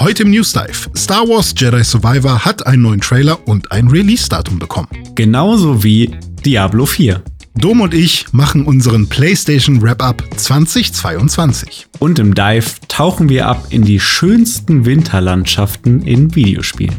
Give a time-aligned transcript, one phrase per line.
[0.00, 0.88] Heute im News Dive.
[0.96, 4.86] Star Wars Jedi Survivor hat einen neuen Trailer und ein Release-Datum bekommen.
[5.16, 6.16] Genauso wie
[6.46, 7.20] Diablo 4.
[7.56, 11.88] Dom und ich machen unseren PlayStation Wrap-Up 2022.
[11.98, 16.96] Und im Dive tauchen wir ab in die schönsten Winterlandschaften in Videospielen.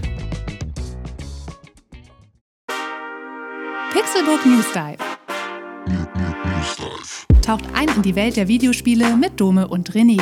[3.93, 4.97] Pixelbook News Dive.
[7.41, 10.21] Taucht ein in die Welt der Videospiele mit Dome und René.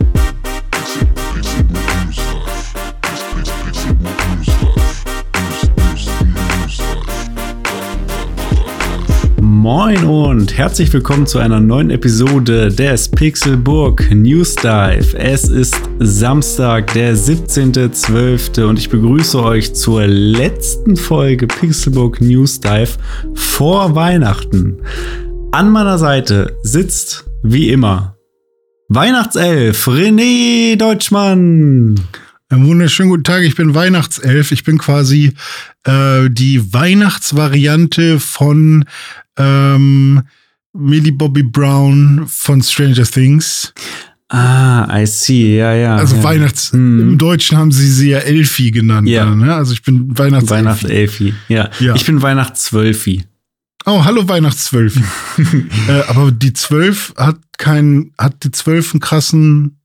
[9.73, 15.17] Moin und herzlich willkommen zu einer neuen Episode des Pixelburg News Dive.
[15.17, 18.65] Es ist Samstag, der 17.12.
[18.65, 22.97] und ich begrüße euch zur letzten Folge Pixelburg News Dive
[23.33, 24.81] vor Weihnachten.
[25.53, 28.17] An meiner Seite sitzt, wie immer,
[28.89, 31.95] Weihnachtself René Deutschmann.
[32.49, 34.51] Einen wunderschönen guten Tag, ich bin Weihnachtself.
[34.51, 35.31] Ich bin quasi
[35.85, 38.83] äh, die Weihnachtsvariante von
[39.37, 40.21] ähm,
[40.73, 43.73] Millie Bobby Brown von Stranger Things.
[44.29, 45.95] Ah, I see, ja, ja.
[45.97, 46.23] Also ja.
[46.23, 46.71] Weihnachts...
[46.71, 46.99] Hm.
[47.01, 49.09] Im Deutschen haben sie sie ja Elfi genannt.
[49.09, 49.25] Ja.
[49.25, 49.53] dann, Ne?
[49.53, 50.53] Also ich bin Weihnachtselfi.
[50.53, 51.33] Weihnachtselfi.
[51.49, 51.69] Ja.
[51.79, 51.95] Ja.
[51.95, 53.25] Ich bin Weihnachtszwölfi.
[53.85, 54.95] Oh, hallo Weihnachtszwölf.
[55.89, 59.79] äh, aber die Zwölf hat kein, hat die Zwölf einen krassen,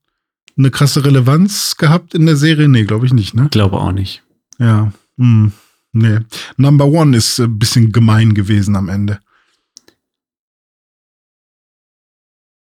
[0.56, 2.68] eine krasse Relevanz gehabt in der Serie?
[2.68, 3.48] Nee, glaube ich nicht, ne?
[3.50, 4.22] Glaube auch nicht.
[4.58, 4.92] Ja.
[5.18, 5.52] Hm.
[5.92, 6.18] Nee.
[6.56, 9.18] Number One ist ein bisschen gemein gewesen am Ende.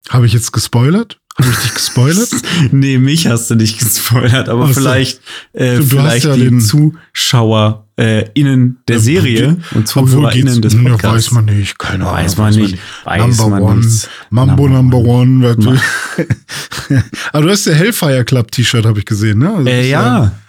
[0.09, 1.19] Habe ich jetzt gespoilert?
[1.37, 2.29] Habe ich dich gespoilert?
[2.71, 4.73] nee, mich hast du nicht gespoilert, aber Ach so.
[4.81, 5.19] vielleicht,
[5.53, 9.89] äh, Stimmt, du hast vielleicht ja die den- Zuschauer äh, innen der Ja, Serie und
[9.95, 11.03] Obwohl ZuhörerInnen des ja, Podcasts.
[11.27, 12.23] weiß man nicht, keine Ahnung.
[12.23, 12.77] Weiß man nicht.
[13.05, 13.87] Weiß Number man One.
[14.29, 15.55] Mambo Number Number One.
[15.55, 15.77] du-
[17.33, 19.49] Aber du hast ja Hellfire Club T-Shirt, habe ich gesehen, ne?
[19.55, 19.91] Also Äh, bist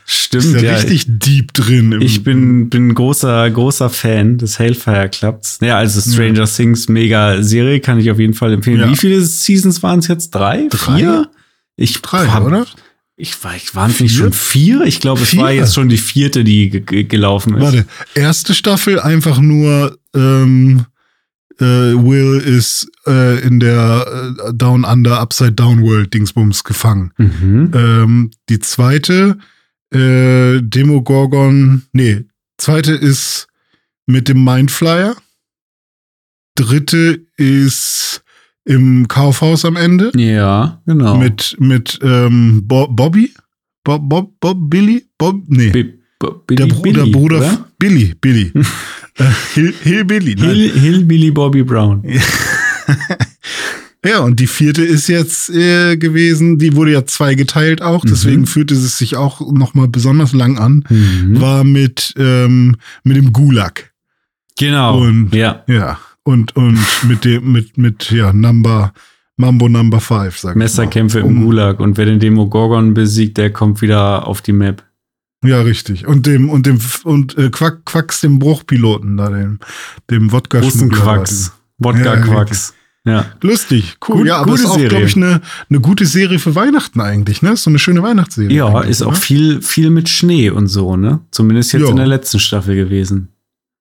[0.06, 0.54] ja, Ist stimmt.
[0.54, 1.92] ja, Ja, richtig deep drin.
[1.92, 5.58] im- ich bin, bin großer, großer Fan des Hellfire Clubs.
[5.60, 8.80] Ja, also Stranger Things, mega Serie, kann ich auf jeden Fall empfehlen.
[8.80, 8.88] Ja.
[8.90, 10.30] Wie viele Seasons waren es jetzt?
[10.34, 10.66] Drei?
[10.70, 10.96] Drei?
[10.98, 11.28] Vier?
[11.76, 12.66] Ich Drei, hab- oder?
[13.18, 14.82] Ich war, ich waren es nicht schon vier?
[14.82, 17.62] Ich glaube, es war jetzt schon die vierte, die ge- ge- gelaufen ist.
[17.62, 20.84] Warte, erste Staffel einfach nur ähm,
[21.58, 27.12] äh, Will ist äh, in der äh, Down Under Upside Down World Dingsbums gefangen.
[27.16, 27.70] Mhm.
[27.74, 29.38] Ähm, die zweite
[29.92, 32.24] äh, Demogorgon, nee,
[32.58, 33.46] zweite ist
[34.06, 35.16] mit dem Mindflyer.
[36.56, 38.22] Dritte ist
[38.64, 41.16] im Kaufhaus am Ende Ja, genau.
[41.16, 43.32] mit mit ähm, Bo Bobby,
[43.84, 45.70] Bob Bob Bob Billy, Bob nee.
[45.70, 47.68] Bi- Bo- der, Billy Bru Billy, der Bruder oder?
[47.78, 48.52] Billy, Billy.
[49.18, 50.34] äh, Hill, Hillbilly.
[50.34, 50.48] nein.
[50.48, 52.02] Hill, Hillbilly Bobby Brown.
[54.06, 58.08] Ja, und die vierte ist jetzt äh, gewesen, die wurde ja zwei geteilt auch, Mhm.
[58.08, 60.84] deswegen fühlte es sich auch noch mal besonders lang an.
[60.88, 61.40] Mhm.
[61.40, 63.92] War mit, ähm, mit dem Gulag.
[64.58, 65.00] Genau.
[65.00, 65.64] Und- ja.
[65.66, 65.98] Ja.
[66.22, 66.78] Und, und
[67.08, 68.92] mit dem, mit, mit, ja, Number,
[69.36, 71.26] Mambo Number Five, sag ich Messerkämpfe mal.
[71.28, 71.78] im Um- Gulag.
[71.80, 74.82] Und wer den Demogorgon besiegt, der kommt wieder auf die Map.
[75.44, 76.06] Ja, richtig.
[76.06, 79.58] Und dem, und dem, und äh, Quack, Quacks, dem Bruchpiloten da, dem,
[80.10, 81.52] dem wodka Großen Quacks.
[81.78, 82.70] Wodka-Quacks.
[82.70, 82.74] Ja.
[83.42, 84.18] Lustig, cool.
[84.18, 85.40] Gut- ja, aber ist auch, glaube ich, eine,
[85.70, 87.52] eine gute Serie für Weihnachten eigentlich, ne?
[87.52, 88.54] Ist so eine schöne Weihnachtsserie.
[88.56, 89.16] Ja, ist auch ne?
[89.16, 91.20] viel, viel mit Schnee und so, ne?
[91.30, 91.88] Zumindest jetzt Ja.
[91.90, 93.28] in der letzten Staffel gewesen.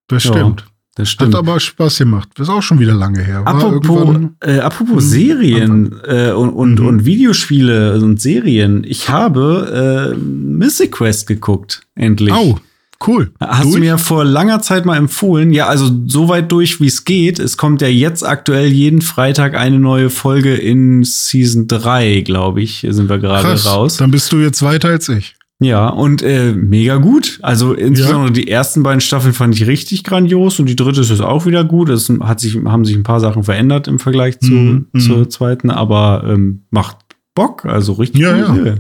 [0.08, 0.66] Das Ja, stimmt.
[0.98, 1.36] Das Hat stimmt.
[1.36, 2.30] aber Spaß gemacht.
[2.40, 3.44] Ist auch schon wieder lange her.
[3.44, 6.86] War Apropos, äh, apropos Serien äh, und, und, Mhm.
[6.88, 8.86] und Videospiele und Serien.
[8.88, 12.32] Ich habe äh, Mythic Quest geguckt, endlich.
[12.32, 12.60] Au,
[13.08, 13.32] cool.
[13.40, 13.80] Hast du Durch?
[13.80, 15.52] mir vor langer Zeit mal empfohlen.
[15.52, 17.40] Ja, also so weit durch, wie es geht.
[17.40, 22.86] Es kommt ja jetzt aktuell jeden Freitag eine neue Folge in Season 3, glaube ich,
[22.90, 23.98] sind wir gerade raus.
[23.98, 25.36] Dann bist du jetzt weiter als ich.
[25.60, 27.40] Ja, und äh, mega gut.
[27.42, 31.46] Also insbesondere die ersten beiden Staffeln fand ich richtig grandios und die dritte ist auch
[31.46, 31.88] wieder gut.
[31.90, 35.00] Es hat sich, haben sich ein paar Sachen verändert im Vergleich zu, Mhm, mhm.
[35.00, 36.98] zur zweiten, aber ähm, macht
[37.36, 38.76] Bock, also richtig Ja, coole ja.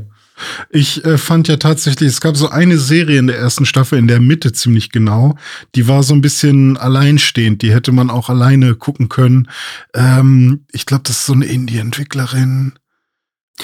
[0.69, 4.07] Ich äh, fand ja tatsächlich, es gab so eine Serie in der ersten Staffel, in
[4.07, 5.37] der Mitte ziemlich genau.
[5.75, 7.61] Die war so ein bisschen alleinstehend.
[7.61, 9.49] Die hätte man auch alleine gucken können.
[9.93, 12.73] Ähm, ich glaube, das ist so eine Indie-Entwicklerin.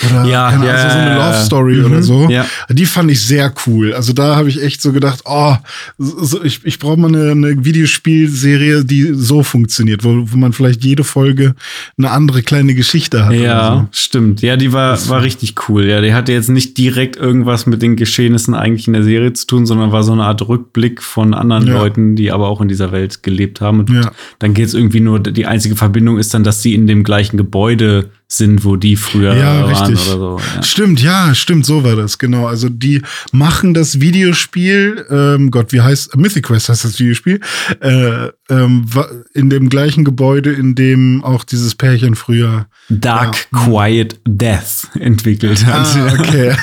[0.10, 1.44] Oder Ja, keine ja, Ahnung, so eine ja, Love ja.
[1.44, 2.30] Story Mhm, oder so.
[2.30, 2.46] ja.
[2.70, 3.94] Die fand ich sehr cool.
[3.94, 5.56] Also da habe ich echt so gedacht, oh,
[5.98, 10.84] so, ich, ich brauche mal eine, eine Videospielserie, die so funktioniert, wo, wo man vielleicht
[10.84, 11.56] jede Folge
[11.98, 13.34] eine andere kleine Geschichte hat.
[13.34, 14.42] Ja, oder stimmt.
[14.42, 15.86] Ja, die war, war richtig cool.
[15.86, 19.46] Ja, die hatte jetzt nicht direkt irgendwas mit den Geschehnissen eigentlich in der Serie zu
[19.46, 21.74] tun, sondern war so eine Art Rückblick von anderen Ja.
[21.74, 23.82] Leuten, die aber auch in dieser Welt gelebt haben.
[23.82, 24.12] Und Ja.
[24.40, 28.10] dann geht's irgendwie nur, die einzige Verbindung ist dann, dass sie in dem gleichen Gebäude
[28.32, 30.08] sind, wo die früher Ja, waren richtig.
[30.08, 30.40] oder so.
[30.56, 30.64] Ja.
[30.64, 32.48] Stimmt, ja, stimmt, so war das, genau.
[32.48, 33.02] Also die
[33.32, 37.40] machen das Videospiel, ähm, Gott, wie heißt, Mythic Quest heißt das Videospiel,
[37.82, 38.86] äh, ähm,
[39.34, 42.68] in dem gleichen Gebäude, in dem auch dieses Pärchen früher.
[42.90, 43.60] Dark Ja.
[43.66, 45.96] Quiet Death entwickelt hat.
[45.96, 46.54] Ah, okay.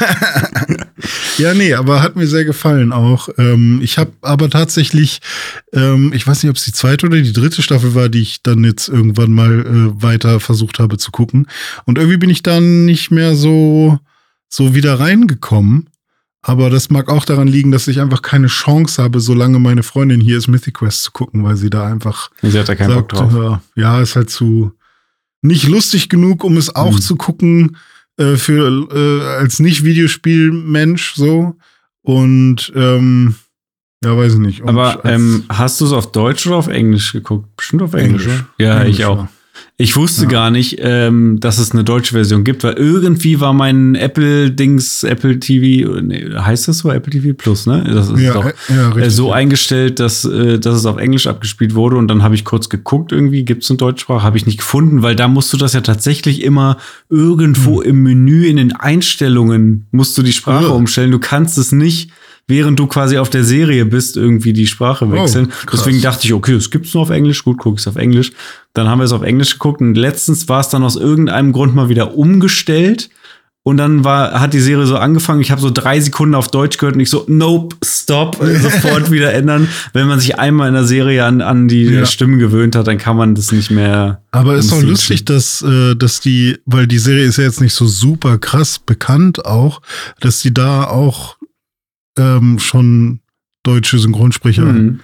[1.38, 3.28] ja, nee, aber hat mir sehr gefallen auch.
[3.38, 5.20] Ähm, ich habe aber tatsächlich,
[5.72, 8.42] ähm, ich weiß nicht, ob es die zweite oder die dritte Staffel war, die ich
[8.42, 11.46] dann jetzt irgendwann mal äh, weiter versucht habe zu gucken.
[11.86, 13.98] Und irgendwie bin ich dann nicht mehr so,
[14.48, 15.88] so wieder reingekommen.
[16.40, 20.20] Aber das mag auch daran liegen, dass ich einfach keine Chance habe, solange meine Freundin
[20.20, 23.10] hier ist, Mythic Quest zu gucken, weil sie da einfach Sie hat da keinen Bock
[23.14, 23.60] sagt, drauf.
[23.76, 24.72] äh, ja, ist halt zu
[25.42, 27.00] nicht lustig genug, um es auch Mhm.
[27.00, 27.76] zu gucken
[28.18, 31.56] äh, für äh, als nicht Videospielmensch so
[32.02, 33.34] und ähm,
[34.04, 34.62] ja, weiß ich nicht.
[34.62, 37.48] Und Aber ähm, hast du es auf Deutsch oder auf Englisch geguckt?
[37.56, 38.26] Bestimmt auf Englisch.
[38.26, 38.44] Englisch.
[38.58, 39.18] Ja, Englisch, ich auch.
[39.18, 39.28] ja.
[39.76, 40.28] Ich wusste Ja.
[40.28, 45.38] gar nicht, ähm, dass es eine deutsche Version gibt, weil irgendwie war mein Apple-Dings, Apple
[45.38, 47.84] TV, nee, heißt das so, Apple TV Plus, ne?
[47.92, 49.14] Das ist ja, doch äh, ja, äh, richtig.
[49.14, 52.68] so eingestellt, dass, äh, dass es auf Englisch abgespielt wurde und dann habe ich kurz
[52.68, 55.72] geguckt irgendwie, gibt es eine Deutschsprache, habe ich nicht gefunden, weil da musst du das
[55.74, 56.76] ja tatsächlich immer
[57.08, 61.10] irgendwo im Menü in den Einstellungen musst du die Sprache umstellen.
[61.10, 62.10] Du kannst es nicht,
[62.48, 65.50] während du quasi auf der Serie bist, irgendwie die Sprache wechseln.
[65.50, 65.80] krass.
[65.84, 68.32] Deswegen dachte ich, okay, es gibt's nur auf Englisch, gut, guck ich auf Englisch.
[68.74, 71.74] Dann haben wir es auf Englisch geguckt und letztens war es dann aus irgendeinem Grund
[71.74, 73.10] mal wieder umgestellt.
[73.64, 75.42] Und dann war, hat die Serie so angefangen.
[75.42, 79.34] Ich habe so drei Sekunden auf Deutsch gehört und ich so, nope, stop, sofort wieder
[79.34, 79.68] ändern.
[79.92, 82.06] Wenn man sich einmal in der Serie an, an die Ja.
[82.06, 84.22] Stimmen gewöhnt hat, dann kann man das nicht mehr.
[84.30, 87.74] Aber ist doch lustig, dass, äh, dass die, weil die Serie ist ja jetzt nicht
[87.74, 89.82] so super krass bekannt auch,
[90.20, 91.36] dass die da auch
[92.18, 93.20] ähm, schon
[93.62, 94.64] deutsche Synchronsprecher.
[94.64, 95.00] Mhm.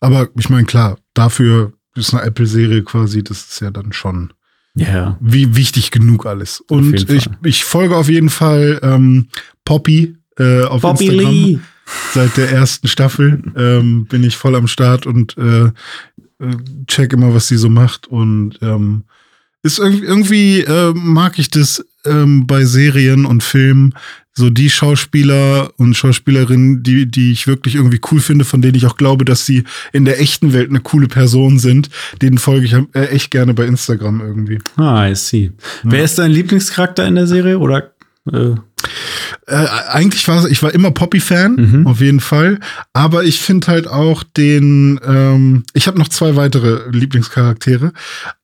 [0.00, 4.32] Aber ich meine, klar, dafür ist eine Apple-Serie quasi, das ist ja dann schon
[4.74, 5.16] Ja.
[5.20, 6.60] wie wichtig genug alles.
[6.60, 9.28] Und ich, ich folge auf jeden Fall ähm,
[9.64, 11.32] Poppy äh, auf Bobby Instagram.
[11.32, 11.58] Lee.
[12.14, 15.72] Seit der ersten Staffel ähm, bin ich voll am Start und äh, äh,
[16.86, 18.06] check immer, was sie so macht.
[18.06, 19.02] Und ähm,
[19.62, 23.94] ist irgendwie, irgendwie äh, mag ich das ähm, bei Serien und Filmen,
[24.32, 28.86] so die Schauspieler und Schauspielerinnen, die, die ich wirklich irgendwie cool finde, von denen ich
[28.86, 31.90] auch glaube, dass sie in der echten Welt eine coole Person sind,
[32.22, 34.58] denen folge ich äh, echt gerne bei Instagram irgendwie.
[34.76, 35.52] Ah, I see.
[35.82, 37.58] Wer ist dein Lieblingscharakter in der Serie?
[37.58, 37.90] Oder
[38.32, 38.54] äh,
[39.46, 41.86] Äh, eigentlich war ich war immer Poppy-Fan, Mhm.
[41.86, 42.60] auf jeden Fall.
[42.92, 47.92] Aber ich finde halt auch den, ähm, ich habe noch zwei weitere Lieblingscharaktere.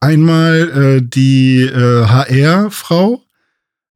[0.00, 3.22] Einmal äh, die äh, HR-Frau,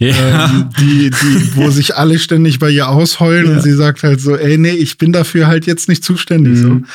[0.00, 0.46] ja.
[0.46, 3.52] ähm, die, die, wo sich alle ständig bei ihr ausheulen Ja.
[3.52, 6.58] und sie sagt halt so, ey, nee, ich bin dafür halt jetzt nicht zuständig.
[6.58, 6.86] Mhm.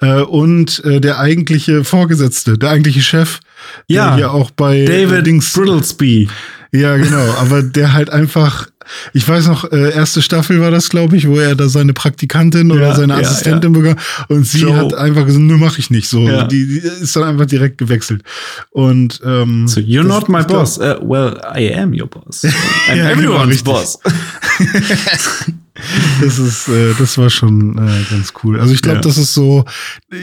[0.00, 0.06] So.
[0.06, 3.40] Äh, und äh, der eigentliche Vorgesetzte, der eigentliche Chef,
[3.86, 4.08] Ja.
[4.08, 6.28] der hier auch bei äh, David Dings Brittlesby.
[6.72, 7.34] ja, genau.
[7.38, 8.66] Aber der halt einfach,
[9.12, 12.70] ich weiß noch, äh, erste Staffel war das, glaube ich, wo er da seine Praktikantin
[12.70, 13.96] oder Ja, seine ja, Assistentin bekam.
[14.28, 14.76] Und sie Joe.
[14.76, 16.20] hat einfach gesagt, nö, mach ich nicht so.
[16.28, 16.44] Ja.
[16.46, 18.22] Die, die ist dann einfach direkt gewechselt.
[18.70, 20.78] Und ähm, So, you're not my boss.
[20.78, 22.44] Uh, well, I am your boss.
[22.88, 23.98] I'm Ja, genau, everyone's boss.
[26.22, 28.60] Das ist, äh, das war schon äh, ganz cool.
[28.60, 29.02] Also ich glaube, Ja.
[29.02, 29.64] das ist so,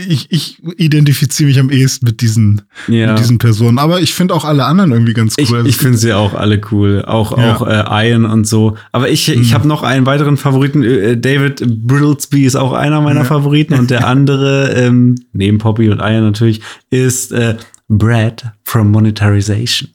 [0.07, 3.11] ich, ich identifiziere mich am ehesten mit diesen, Ja.
[3.11, 3.79] mit diesen Personen.
[3.79, 5.43] Aber ich finde auch alle anderen irgendwie ganz cool.
[5.43, 7.55] Ich, Also ich finde sie auch alle cool, auch Ja.
[7.55, 8.75] auch äh, Ian und so.
[8.91, 9.53] Aber ich, ich Mhm.
[9.53, 10.83] habe noch einen weiteren Favoriten.
[10.83, 13.25] Äh, David Brittlesby ist auch einer meiner.
[13.25, 17.55] Favoriten und der andere ähm, neben Poppy und Ian natürlich ist äh,
[17.87, 19.89] Brad from Monetarization.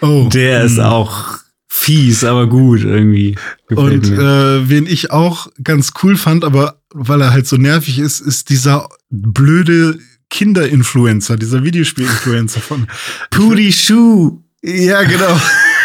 [0.00, 0.88] oh, Der ist mh.
[0.90, 1.38] auch
[1.78, 3.36] fies, aber gut irgendwie.
[3.68, 4.18] Gefällt Und mir.
[4.20, 8.50] äh, wen ich auch ganz cool fand, aber weil er halt so nervig ist, ist
[8.50, 9.98] dieser blöde
[10.30, 12.86] Kinder-Influencer, dieser Videospiel-Influencer von
[13.30, 14.42] Pooty Shoe.
[14.62, 15.40] Ja, genau.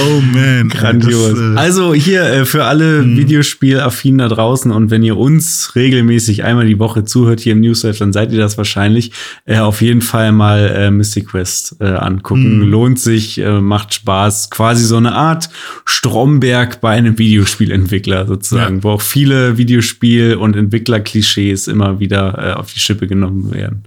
[0.02, 0.68] oh man.
[0.68, 1.30] Grandios.
[1.30, 3.16] Das, äh, also hier äh, für alle Mhm.
[3.16, 7.98] Videospielaffinen da draußen und wenn ihr uns regelmäßig einmal die Woche zuhört hier im Newsletter,
[8.00, 9.12] dann seid ihr das wahrscheinlich.
[9.44, 12.58] Äh, auf jeden Fall mal äh, Mystic Quest äh, angucken.
[12.60, 12.70] Mhm.
[12.70, 14.50] Lohnt sich, äh, macht Spaß.
[14.50, 15.48] Quasi so eine Art
[15.84, 18.82] Stromberg bei einem Videospielentwickler sozusagen, Ja.
[18.84, 23.82] wo auch viele Videospiel- und Entwicklerklischees immer wieder äh, auf die Schippe genommen werden.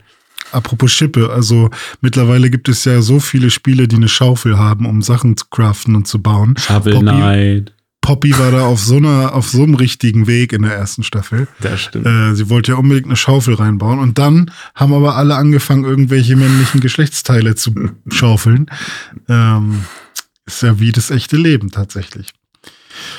[0.53, 1.69] Apropos Schippe, also
[2.01, 5.95] mittlerweile gibt es ja so viele Spiele, die eine Schaufel haben, um Sachen zu craften
[5.95, 6.55] und zu bauen.
[6.57, 7.73] Shovel Knight.
[8.03, 11.47] Poppy war da auf so einer, auf so einem richtigen Weg in der ersten Staffel.
[11.61, 12.05] Das stimmt.
[12.05, 13.99] Äh, sie wollte ja unbedingt eine Schaufel reinbauen.
[13.99, 17.73] Und dann haben aber alle angefangen, irgendwelche männlichen Geschlechtsteile zu
[18.09, 18.65] schaufeln.
[19.29, 19.85] Ähm,
[20.45, 22.33] ist ja wie das echte Leben tatsächlich.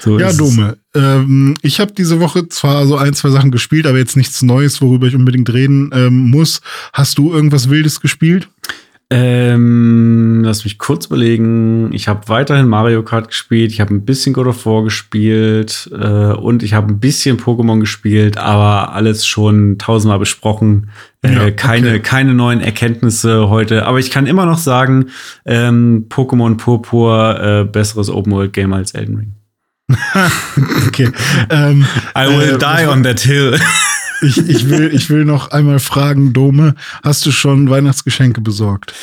[0.03, 0.33] So Ja.
[0.33, 0.77] Dome.
[0.95, 4.81] Ähm, ich habe diese Woche zwar so ein, zwei Sachen gespielt, aber jetzt nichts Neues,
[4.81, 6.61] worüber ich unbedingt reden ähm, muss.
[6.93, 8.49] Hast du irgendwas Wildes gespielt?
[9.11, 11.93] Ähm, lass mich kurz überlegen.
[11.93, 16.33] Ich habe weiterhin Mario Kart gespielt, ich habe ein bisschen God of War gespielt äh,
[16.33, 20.89] und ich habe ein bisschen Pokémon gespielt, aber alles schon tausendmal besprochen.
[21.23, 22.01] Äh, Ja, keine, okay.
[22.01, 23.87] keine neuen Erkenntnisse heute.
[23.87, 25.07] Aber ich kann immer noch sagen,
[25.45, 29.33] ähm, Pokémon Purpur äh, besseres Open World Game als Elden Ring.
[30.89, 31.11] Okay.
[31.51, 31.85] ähm,
[32.17, 33.59] I will äh, die on that hill.
[34.23, 38.95] ich, ich, will, ich will noch einmal fragen, Dome, hast du schon Weihnachtsgeschenke besorgt?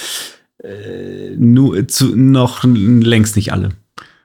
[1.37, 3.69] Nur zu, noch längst nicht alle.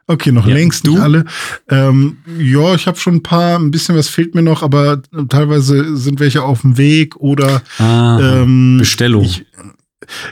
[0.06, 0.92] Okay, noch Ja, längst du?
[0.92, 1.25] nicht alle.
[1.68, 5.96] Ähm, ja, ich habe schon ein paar, ein bisschen was fehlt mir noch, aber teilweise
[5.96, 9.25] sind welche auf dem Weg oder Ah, ähm, Bestellung.
[9.25, 9.44] Ich,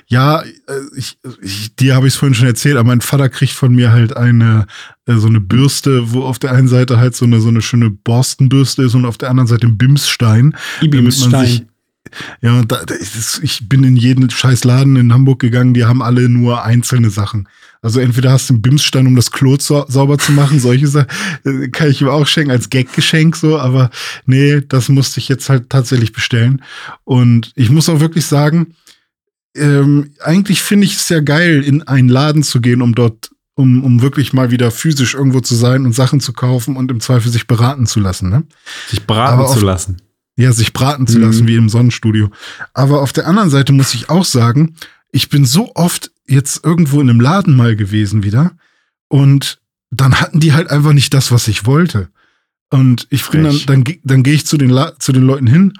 [0.07, 0.47] ja, äh,
[0.97, 3.93] ich, ich, dir habe ich es vorhin schon erzählt, aber mein Vater kriegt von mir
[3.93, 4.67] halt eine
[5.07, 7.91] äh, so eine Bürste, wo auf der einen Seite halt so eine so eine schöne
[7.91, 10.55] Borstenbürste ist und auf der anderen Seite ein Bimsstein.
[10.81, 11.65] damit man sich-.
[12.43, 16.29] Ja, da, ist, ich bin in jeden scheiß Laden in Hamburg gegangen, die haben alle
[16.29, 17.49] nur einzelne Sachen.
[17.81, 21.09] Also entweder hast du einen Bimsstein, um das Klo sau sauber zu machen, solche Sachen
[21.45, 23.91] äh, kann ich ihm auch schenken als Gaggeschenk so, aber
[24.27, 26.63] nee, das musste ich jetzt halt tatsächlich bestellen.
[27.05, 28.75] Und ich muss auch wirklich sagen,
[29.57, 33.85] ähm, eigentlich finde ich es ja geil, in einen Laden zu gehen, um dort, um,
[33.85, 37.31] um wirklich mal wieder physisch irgendwo zu sein und Sachen zu kaufen und im Zweifel
[37.31, 38.43] sich beraten zu lassen, ne?
[38.89, 39.99] Sich beraten Aber auf- zu lassen.
[40.37, 41.25] Ja, sich braten zu Mhm.
[41.25, 42.31] lassen, wie im Sonnenstudio.
[42.73, 44.75] Aber auf der anderen Seite muss ich auch sagen,
[45.13, 48.51] ich bin so oft jetzt irgendwo in einem Laden mal gewesen wieder
[49.09, 49.61] und
[49.93, 52.09] dann hatten die halt einfach nicht das, was ich wollte.
[52.71, 55.75] Und ich bin dann, dann, dann gehe ich zu den, La zu den Leuten hin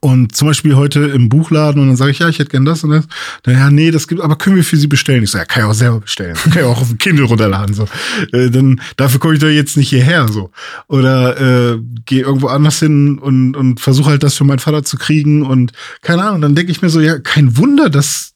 [0.00, 2.84] und zum Beispiel heute im Buchladen und dann sage ich, ja, ich hätte gern das
[2.84, 3.06] und das.
[3.42, 5.22] Dann, ja, nee, das gibt, aber können wir für Sie bestellen?
[5.22, 6.36] Ich sage, ja, kann ich auch selber bestellen.
[6.48, 7.74] Kann ich auch auf dem Kindle runterladen.
[7.74, 7.86] So.
[8.32, 10.28] Äh, dann, dafür komme ich doch jetzt nicht hierher.
[10.28, 10.50] so
[10.88, 14.96] Oder äh, gehe irgendwo anders hin und, und versuche halt das für meinen Vater zu
[14.96, 16.42] kriegen und keine Ahnung.
[16.42, 18.34] Dann denke ich mir so, ja, kein Wunder, dass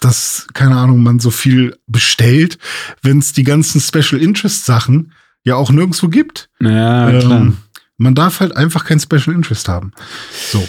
[0.00, 2.56] dass, keine Ahnung, man so viel bestellt,
[3.02, 5.12] wenn es die ganzen Special Interest Sachen
[5.44, 6.48] ja auch nirgendwo gibt.
[6.58, 7.40] Ja, klar.
[7.42, 7.58] Ähm,
[7.98, 9.92] man darf halt einfach kein Special Interest haben.
[10.50, 10.66] So.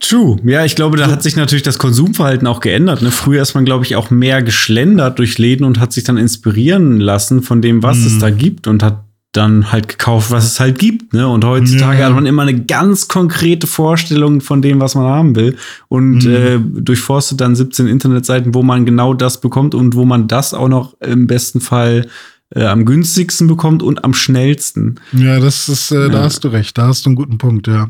[0.00, 0.36] True.
[0.44, 3.00] Ja, ich glaube, da hat sich natürlich das Konsumverhalten auch geändert.
[3.00, 3.10] Ne?
[3.10, 7.00] Früher ist man, glaube ich, auch mehr geschlendert durch Läden und hat sich dann inspirieren
[7.00, 8.06] lassen von dem, was Mhm.
[8.06, 11.12] es da gibt und hat dann halt gekauft, was es halt gibt.
[11.14, 11.26] Ne?
[11.26, 12.06] Und heutzutage Ja.
[12.06, 15.56] hat man immer eine ganz konkrete Vorstellung von dem, was man haben will.
[15.88, 16.30] Und Mhm.
[16.34, 20.68] äh, durchforstet dann 17 Internetseiten, wo man genau das bekommt und wo man das auch
[20.68, 22.06] noch im besten Fall
[22.50, 24.96] äh, am günstigsten bekommt und am schnellsten.
[25.12, 26.22] Ja, das ist, äh, da Ja.
[26.24, 27.88] hast du recht, da hast du einen guten Punkt, ja.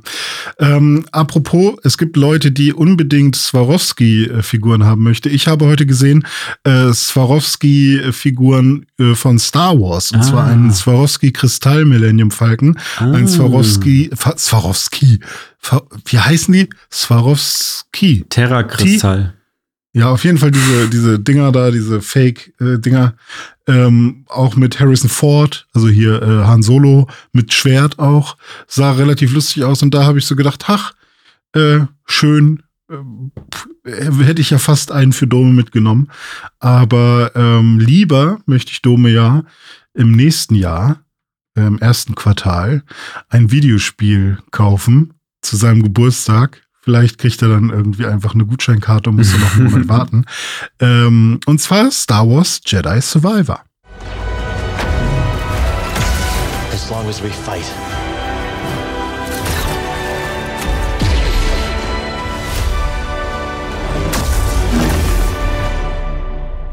[0.59, 5.29] Ähm, apropos, es gibt Leute, die unbedingt Swarovski-Figuren haben möchte.
[5.29, 6.25] Ich habe heute gesehen,
[6.65, 10.13] äh, Swarovski-Figuren äh, von Star Wars.
[10.13, 10.23] Und Ah.
[10.23, 13.29] zwar einen Swarovski Kristall Millennium Falcon, ein Ah.
[13.29, 15.21] Swarovski, Swarovski,
[16.07, 16.69] wie heißen die?
[16.91, 18.25] Swarovski.
[18.29, 19.35] Terra-Kristall.
[19.97, 23.15] Ja, auf jeden Fall diese, diese Dinger da, diese Fake-Dinger.
[23.69, 28.37] ähm, auch mit Harrison Ford, also hier äh, Han Solo mit Schwert auch.
[28.67, 30.95] Sah relativ lustig aus und da habe ich so gedacht, ach,
[31.55, 32.65] äh, schön.
[32.91, 36.11] äh, hätte ich ja fast einen für Dome mitgenommen.
[36.59, 39.45] Aber ähm, lieber möchte ich Dome ja
[39.95, 41.05] im nächsten Jahr,
[41.57, 42.83] äh, im ersten Quartal,
[43.29, 46.64] ein Videospiel kaufen zu seinem Geburtstag.
[46.85, 50.27] Vielleicht kriegt er dann irgendwie einfach eine Gutscheinkarte und muss dann noch einen Monat warten.
[50.81, 53.65] Ähm, und zwar Star Wars Jedi Survivor.
[56.75, 57.65] As long as we fight.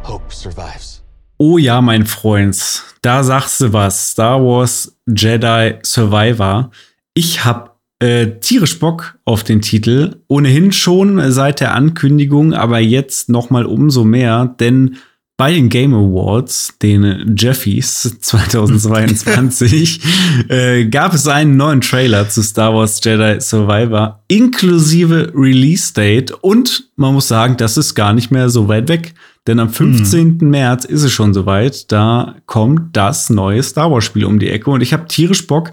[0.03, 1.01] Hope survives.
[1.37, 4.09] Oh ja, mein Freund, da sagst du was.
[4.11, 6.69] Star Wars Jedi Survivor.
[7.13, 7.70] Ich hab
[8.01, 10.17] äh, tierisch Bock auf den Titel.
[10.27, 14.98] Ohnehin schon seit der Ankündigung, aber jetzt noch mal umso mehr, denn
[15.38, 20.00] bei den Game Awards, den Jeffies 2022,
[20.50, 26.89] äh, gab es einen neuen Trailer zu Star Wars Jedi Survivor inklusive Release Date und
[26.96, 29.13] man muss sagen, das ist gar nicht mehr so weit weg,
[29.48, 30.38] denn am 15.
[30.41, 34.70] März ist es schon soweit, da kommt das neue Star Wars Spiel um die Ecke
[34.70, 35.72] und ich habe tierisch Bock.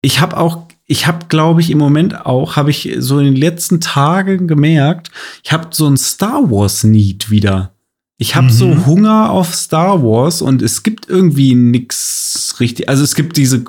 [0.00, 3.36] Ich habe auch ich habe, glaube ich, im Moment auch, habe ich so in den
[3.36, 5.10] letzten Tagen gemerkt,
[5.42, 7.72] ich habe so ein Star Wars Need wieder.
[8.18, 8.50] Ich habe Mhm.
[8.50, 12.88] so Hunger auf Star Wars und es gibt irgendwie nix richtig.
[12.88, 13.64] Also es gibt diese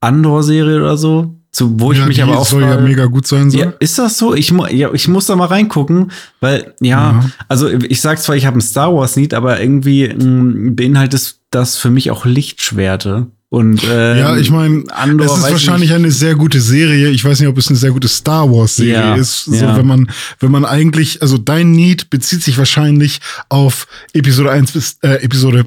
[0.00, 3.06] Andor-Serie oder so, zu, wo ich ja, mich die aber auch soll ja frage- mega
[3.06, 3.60] gut sein soll.
[3.60, 4.34] ja, ist das so?
[4.34, 7.30] Ich, ja, ich muss da mal reingucken, weil, ja, Ja.
[7.48, 11.76] also ich sag zwar, ich habe ein Star Wars Lied, aber irgendwie mh, beinhaltet das
[11.76, 13.28] für mich auch Lichtschwerte.
[13.50, 15.96] Und ähm, Ja, ich meine, es ist wahrscheinlich nicht.
[15.96, 17.08] eine sehr gute Serie.
[17.08, 19.46] Ich weiß nicht, ob es eine sehr gute Star Wars Serie Ja, ist.
[19.46, 19.76] So, ja.
[19.76, 24.98] wenn man, wenn man eigentlich, also dein Need bezieht sich wahrscheinlich auf Episode 1 bis,
[25.02, 25.64] äh, Episode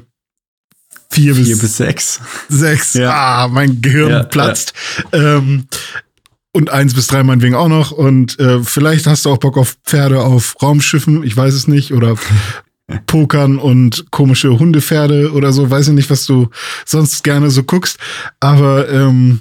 [1.10, 2.20] 4 bis, vier bis sechs.
[2.48, 2.94] 6.
[2.94, 3.10] Ja.
[3.12, 4.72] Ah, mein Gehirn Ja, platzt.
[5.12, 5.66] Ähm,
[6.52, 7.90] und 1 bis 3 meinetwegen auch noch.
[7.90, 11.92] Und äh, vielleicht hast du auch Bock auf Pferde auf Raumschiffen, ich weiß es nicht.
[11.92, 12.14] Oder
[13.06, 15.70] Pokern und komische Hundepferde oder so.
[15.70, 16.48] Weiß ich nicht, was du
[16.84, 17.98] sonst gerne so guckst.
[18.40, 19.40] Aber ähm,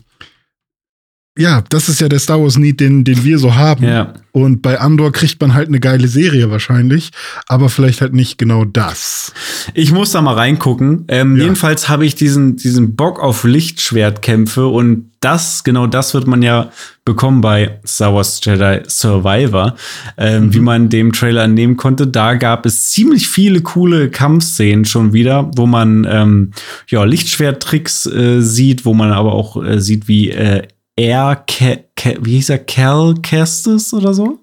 [1.38, 3.86] ja, das ist ja der Star Wars Need, den, den wir so haben.
[3.86, 4.14] Ja.
[4.34, 7.12] Und bei Andor kriegt man halt eine geile Serie wahrscheinlich,
[7.48, 9.34] aber vielleicht halt nicht genau das.
[9.74, 11.06] Ich muss da mal reingucken.
[11.08, 11.44] Ähm, Ja.
[11.44, 16.70] Jedenfalls habe ich diesen, diesen Bock auf Lichtschwertkämpfe und das, genau das wird man ja
[17.06, 19.76] bekommen bei Star Wars Jedi Survivor,
[20.18, 22.08] ähm, wie man dem Trailer entnehmen konnte.
[22.08, 26.52] Da gab es ziemlich viele coole Kampfszenen schon wieder, wo man ähm,
[26.88, 30.64] ja, Lichtschwerttricks äh, sieht, wo man aber auch äh, sieht, wie äh,
[30.95, 34.39] er, Ke Ke wie hieß er, Cal Kestis oder so?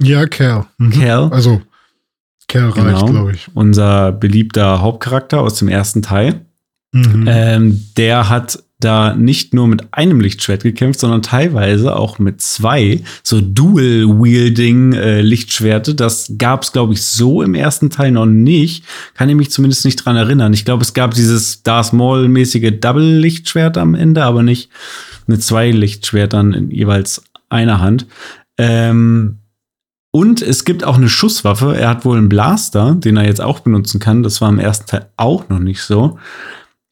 [0.00, 0.66] Ja, Kerl.
[0.78, 0.90] Mhm.
[0.90, 1.28] Cal.
[1.32, 1.62] Also,
[2.46, 3.06] Kerl reicht, Genau.
[3.06, 3.48] glaube ich.
[3.54, 6.46] Unser beliebter Hauptcharakter aus dem ersten Teil.
[6.92, 7.24] Mhm.
[7.28, 13.02] Ähm, der hat da nicht nur mit einem Lichtschwert gekämpft, sondern teilweise auch mit zwei,
[13.24, 15.94] so Dual-Wielding äh.
[15.94, 18.84] Das gab es, glaube ich, so im ersten Teil noch nicht.
[19.14, 20.52] Kann ich mich zumindest nicht dran erinnern.
[20.52, 24.70] Ich glaube, es gab dieses Darth Maul-mäßige Double-Lichtschwert am Ende, aber nicht
[25.28, 28.06] mit zwei Lichtschwertern in jeweils einer Hand.
[28.58, 29.38] Ähm,
[30.10, 31.76] und es gibt auch eine Schusswaffe.
[31.76, 34.22] Er hat wohl einen Blaster, den er jetzt auch benutzen kann.
[34.22, 36.18] Das war im ersten Teil auch noch nicht so.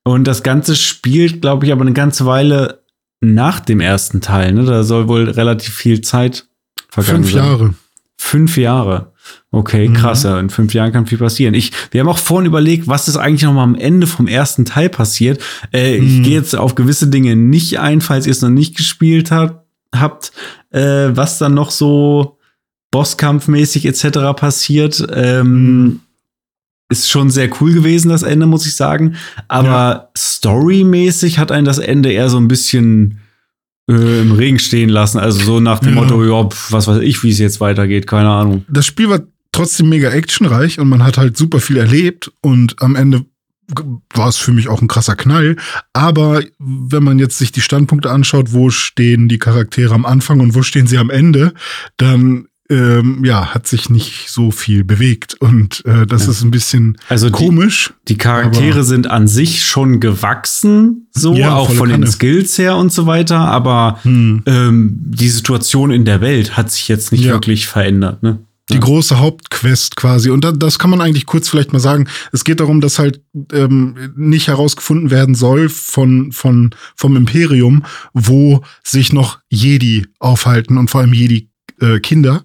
[0.04, 2.82] Und das Ganze spielt, glaube ich, aber eine ganze Weile
[3.20, 4.52] nach dem ersten Teil.
[4.52, 4.64] Ne?
[4.64, 6.46] Da soll wohl relativ viel Zeit
[6.88, 7.44] vergangen Fünf sein.
[7.44, 7.74] Jahre.
[8.18, 9.12] Fünf Jahre.
[9.50, 9.94] Okay, Mhm.
[9.94, 10.22] krass.
[10.24, 10.38] Ja.
[10.40, 11.54] In fünf Jahren kann viel passieren.
[11.54, 14.64] Ich, wir haben auch vorhin überlegt, was ist eigentlich noch mal am Ende vom ersten
[14.64, 15.42] Teil passiert.
[15.72, 16.22] Äh, Ich Mhm.
[16.22, 19.64] gehe jetzt auf gewisse Dinge nicht ein, falls ihr es noch nicht gespielt habt.
[19.94, 20.32] habt
[20.72, 22.36] äh, was dann noch so
[22.90, 24.34] Bosskampfmäßig etc.
[24.36, 25.04] passiert.
[25.12, 26.00] Ähm,
[26.88, 29.16] ist schon sehr cool gewesen, das Ende, muss ich sagen.
[29.48, 33.18] Aber storymäßig hat einen das Ende eher so ein bisschen
[33.88, 35.18] äh, im Regen stehen lassen.
[35.18, 36.02] Also so nach dem Ja.
[36.02, 38.64] Motto, ja, pf, was weiß ich, wie es jetzt weitergeht, keine Ahnung.
[38.68, 39.20] Das Spiel war
[39.52, 43.24] trotzdem mega actionreich und man hat halt super viel erlebt und am Ende
[44.14, 45.56] war es für mich auch ein krasser Knall.
[45.92, 50.54] Aber wenn man jetzt sich die Standpunkte anschaut, wo stehen die Charaktere am Anfang und
[50.54, 51.52] wo stehen sie am Ende,
[51.96, 55.34] dann ähm, ja, hat sich nicht so viel bewegt.
[55.40, 56.30] Und äh, das Ja.
[56.32, 57.92] ist ein bisschen Also die, komisch.
[58.08, 62.10] die Charaktere aber- sind an sich schon gewachsen, so Ja, auch von den Kanne.
[62.12, 64.42] Skills her und so weiter, aber Hm.
[64.46, 67.32] ähm, die Situation in der Welt hat sich jetzt nicht Ja.
[67.32, 68.22] wirklich verändert.
[68.22, 68.40] Ne?
[68.72, 70.28] Die große Hauptquest quasi.
[70.30, 72.08] Und da, das kann man eigentlich kurz vielleicht mal sagen.
[72.32, 73.20] Es geht darum, dass halt
[73.52, 80.90] ähm, nicht herausgefunden werden soll von, von, vom Imperium, wo sich noch Jedi aufhalten und
[80.90, 81.48] vor allem Jedi
[81.80, 82.44] äh, Kinder.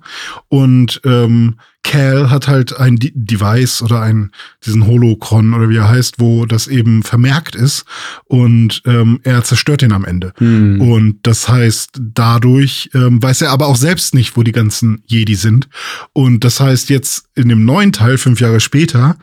[0.49, 4.31] Und ähm, Cal hat halt ein De Device oder ein,
[4.65, 7.85] diesen Holocron oder wie er heißt, wo das eben vermerkt ist.
[8.25, 10.33] Und ähm, er zerstört ihn am Ende.
[10.37, 10.79] Hm.
[10.79, 15.35] Und das heißt, dadurch ähm, weiß er aber auch selbst nicht, wo die ganzen Jedi
[15.35, 15.69] sind.
[16.13, 19.17] Und das heißt, jetzt in dem neuen Teil, fünf Jahre später,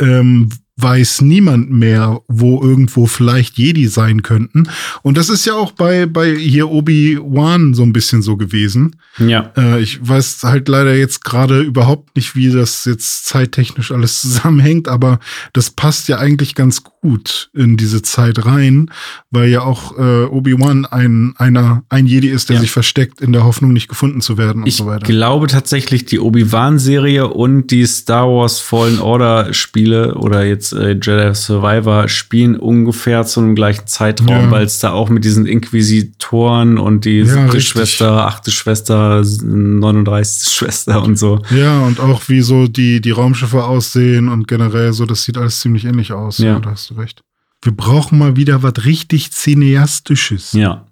[0.00, 4.68] ähm, weiß niemand mehr, wo irgendwo vielleicht Jedi sein könnten.
[5.02, 8.96] Und das ist ja auch bei, bei hier Obi-Wan so ein bisschen so gewesen.
[9.18, 9.52] Ja.
[9.56, 14.86] Äh, ich weiß halt leider jetzt gerade überhaupt nicht, wie das jetzt zeittechnisch alles zusammenhängt,
[14.88, 15.18] aber
[15.54, 18.90] das passt ja eigentlich ganz gut in diese Zeit rein,
[19.30, 22.60] weil ja auch äh, Obi-Wan ein, einer, ein Jedi ist, der Ja.
[22.60, 25.06] sich versteckt in der Hoffnung, nicht gefunden zu werden und Ich so weiter.
[25.06, 32.08] glaube tatsächlich, die Obi-Wan-Serie und die Star Wars Fallen Order-Spiele oder jetzt äh, Jedi Survivor
[32.08, 34.50] spielen ungefähr zu einem gleichen Zeitraum, Ja.
[34.50, 37.60] weil es da auch mit diesen Inquisitoren und die Ja.
[37.60, 40.52] Schwester, achte Schwester, 39.
[40.52, 41.40] Schwester und so.
[41.50, 45.60] Ja, und auch wie so die, die Raumschiffe aussehen und generell so, das sieht alles
[45.60, 46.38] ziemlich ähnlich aus.
[46.38, 46.46] Ja.
[46.54, 47.20] Ja, da hast du recht.
[47.62, 50.52] Wir brauchen mal wieder was richtig Cineastisches.
[50.52, 50.86] Ja.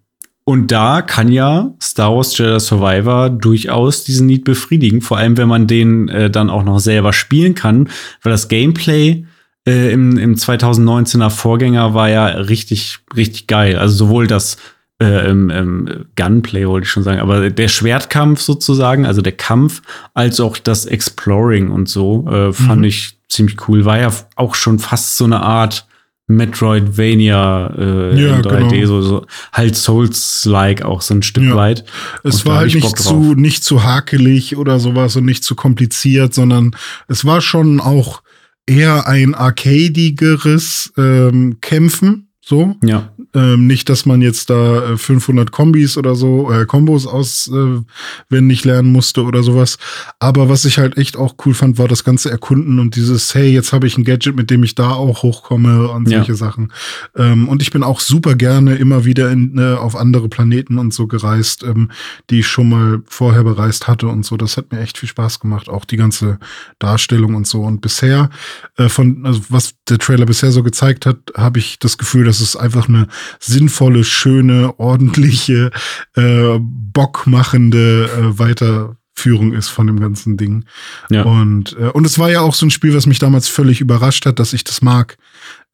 [0.47, 5.49] Und da kann ja Star Wars Jedi Survivor durchaus diesen Need befriedigen, vor allem wenn
[5.49, 7.89] man den äh, dann auch noch selber spielen kann,
[8.23, 9.25] weil das Gameplay
[9.66, 13.77] äh, im, im 2019er Vorgänger war ja richtig, richtig geil.
[13.79, 14.57] Also sowohl das
[15.03, 19.83] äh, im, im Gunplay wollte ich schon sagen, aber der Schwertkampf sozusagen, also der Kampf,
[20.14, 22.85] als auch das Exploring und so, äh, fand Mhm.
[22.85, 23.85] ich ziemlich cool.
[23.85, 25.87] War ja auch schon fast so eine Art
[26.27, 28.87] Metroidvania äh, Ja, in 3D, genau.
[28.87, 31.57] so, so halt Souls-like auch so ein Stück Ja.
[31.57, 31.85] weit.
[32.22, 36.35] Es Und war halt nicht zu, nicht zu hakelig oder sowas und nicht zu kompliziert,
[36.35, 36.77] sondern
[37.09, 38.22] es war schon auch
[38.66, 42.29] eher ein arcadigeres ähm, Kämpfen.
[42.40, 47.07] So, Ja, ähm, nicht, dass man jetzt da äh, 500 Kombis oder so, äh, Kombos
[47.07, 49.79] auswendig lernen musste oder sowas.
[50.18, 53.51] Aber was ich halt echt auch cool fand, war das ganze Erkunden und dieses, hey,
[53.51, 56.18] jetzt habe ich ein Gadget, mit dem ich da auch hochkomme und Ja.
[56.18, 56.73] solche Sachen.
[57.16, 60.94] Ähm, und ich bin auch super gerne immer wieder in, äh, auf andere Planeten und
[60.94, 61.90] so gereist, ähm,
[62.31, 64.37] die ich schon mal vorher bereist hatte und so.
[64.37, 66.38] Das hat mir echt viel Spaß gemacht, auch die ganze
[66.79, 67.62] Darstellung und so.
[67.62, 68.31] Und bisher,
[68.77, 72.40] äh, von, also was der Trailer bisher so gezeigt hat, habe ich das Gefühl, dass
[72.40, 73.09] es einfach eine
[73.41, 75.71] sinnvolle, schöne, ordentliche,
[76.17, 80.65] äh, bockmachende äh, Weiterführung ist von dem ganzen Ding.
[81.11, 81.23] ja.
[81.23, 84.27] Und, äh, und es war ja auch so ein Spiel, was mich damals völlig überrascht
[84.27, 85.17] hat, dass ich das mag.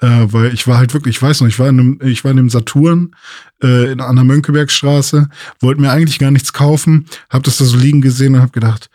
[0.01, 2.31] Äh, weil ich war halt wirklich, ich weiß noch, ich war in einem, ich war
[2.31, 3.15] in einem Saturn
[3.63, 5.29] äh, in, an der Mönckebergstraße,
[5.61, 8.89] wollte mir eigentlich gar nichts kaufen, hab das da so liegen gesehen und hab gedacht,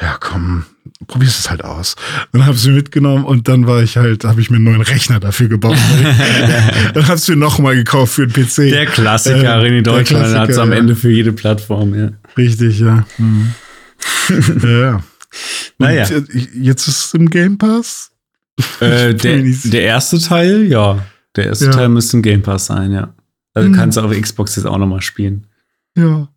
[0.00, 0.64] ja komm,
[1.06, 1.96] probier's es halt aus.
[2.32, 4.80] Dann habe ich sie mitgenommen und dann war ich halt, habe ich mir einen neuen
[4.80, 5.76] Rechner dafür gebaut.
[6.94, 8.70] dann hab's mir nochmal gekauft für den PC.
[8.70, 10.78] Der Klassiker, Äh, der Deutschland hat es am ja.
[10.78, 12.10] Ende für jede Plattform, ja.
[12.36, 13.04] Richtig, ja.
[13.18, 13.52] Mhm.
[14.62, 15.02] ja, ja.
[15.78, 16.06] Naja.
[16.54, 18.10] Jetzt ist es im Game Pass.
[18.80, 21.04] Äh, Ich der, der erste Teil, ja.
[21.36, 21.70] Der erste Ja.
[21.72, 23.12] Teil müsste ein Game Pass sein, ja.
[23.54, 23.74] Also Mhm.
[23.74, 25.46] kannst du auf Xbox jetzt auch nochmal spielen.
[25.96, 26.28] Ja.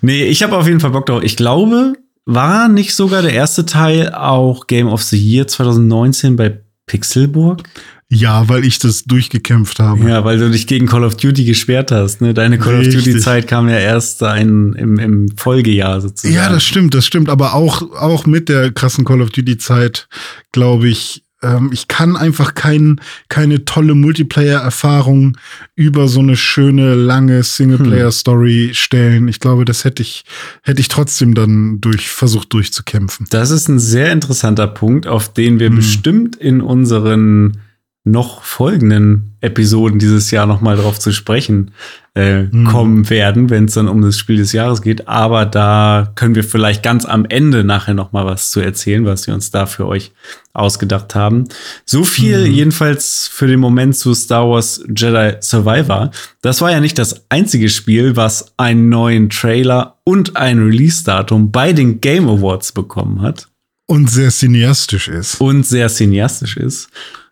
[0.00, 1.22] Nee, ich habe auf jeden Fall Bock drauf.
[1.22, 1.94] Ich glaube,
[2.24, 7.62] war nicht sogar der erste Teil auch Game of the Year 2019 bei Pixelburg?
[8.08, 10.08] Ja, weil ich das durchgekämpft habe.
[10.08, 12.20] Ja, weil du dich gegen Call of Duty gesperrt hast.
[12.20, 12.34] Ne?
[12.34, 13.04] Deine Call of Richtig.
[13.04, 16.34] Duty-Zeit kam ja erst ein, im, im Folgejahr sozusagen.
[16.34, 17.28] Ja, das stimmt, das stimmt.
[17.28, 20.08] Aber auch, auch mit der krassen Call of Duty-Zeit,
[20.52, 25.36] glaube ich, ähm, ich kann einfach kein, keine tolle Multiplayer-Erfahrung
[25.74, 29.28] über so eine schöne, lange Singleplayer-Story stellen.
[29.28, 30.24] Ich glaube, das hätte ich,
[30.62, 33.26] hätte ich trotzdem dann durch, versucht durchzukämpfen.
[33.30, 35.76] Das ist ein sehr interessanter Punkt, auf den wir Hm.
[35.76, 37.58] bestimmt in unseren
[38.08, 41.72] noch folgenden Episoden dieses Jahr noch mal drauf zu sprechen
[42.14, 42.64] äh, Hm.
[42.64, 45.06] kommen werden, wenn es dann um das Spiel des Jahres geht.
[45.08, 49.26] Aber da können wir vielleicht ganz am Ende nachher noch mal was zu erzählen, was
[49.26, 50.12] wir uns da für euch
[50.54, 51.44] ausgedacht haben.
[51.84, 52.52] So viel Mhm.
[52.54, 56.10] jedenfalls für den Moment zu Star Wars Jedi Survivor.
[56.42, 61.72] Das war ja nicht das einzige Spiel, was einen neuen Trailer und ein Release-Datum bei
[61.72, 63.48] den Game Awards bekommen hat
[63.88, 65.40] Und sehr cineastisch ist.
[65.40, 66.88] und sehr cineastisch ist,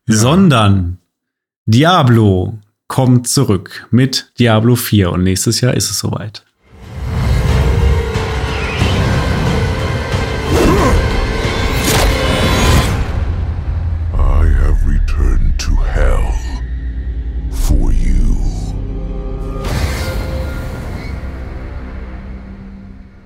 [0.07, 0.17] Ja.
[0.17, 0.99] sondern
[1.67, 6.45] Diablo kommt zurück mit Diablo 4 und nächstes Jahr ist es soweit.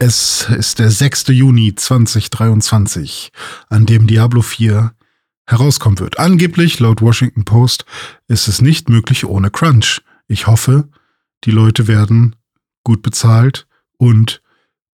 [0.01, 1.27] Es ist der 6.
[1.29, 3.33] Juni 2023,
[3.69, 4.93] an dem Diablo 4
[5.49, 6.19] herauskommen wird.
[6.19, 7.85] Angeblich, laut Washington Post,
[8.29, 10.03] ist es nicht möglich ohne Crunch.
[10.27, 10.89] Ich hoffe,
[11.45, 12.37] die Leute werden
[12.85, 14.43] gut bezahlt und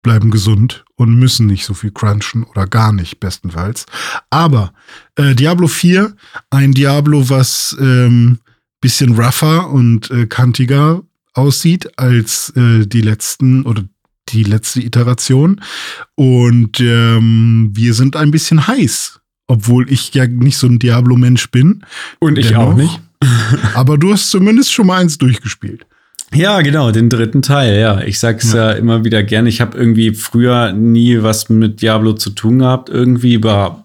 [0.03, 3.85] bleiben gesund und müssen nicht so viel crunchen oder gar nicht, bestenfalls.
[4.29, 4.73] Aber
[5.15, 6.15] äh, Diablo 4,
[6.49, 8.39] ein Diablo, was ähm,
[8.81, 13.83] bisschen rougher und äh, kantiger aussieht als äh, die letzten oder
[14.29, 15.61] die letzte Iteration.
[16.15, 19.20] Und ähm, wir sind ein bisschen heiß.
[19.51, 21.83] Obwohl ich ja nicht so ein Diablo-Mensch bin.
[22.19, 22.67] Und ich Dennoch.
[22.67, 23.01] auch nicht.
[23.73, 25.85] Aber du hast zumindest schon mal eins durchgespielt.
[26.33, 27.99] Ja, genau, den dritten Teil, ja.
[27.99, 29.49] Ich sag's ja, immer wieder gerne.
[29.49, 32.89] Ich habe irgendwie früher nie was mit Diablo zu tun gehabt.
[32.89, 33.83] Irgendwie war.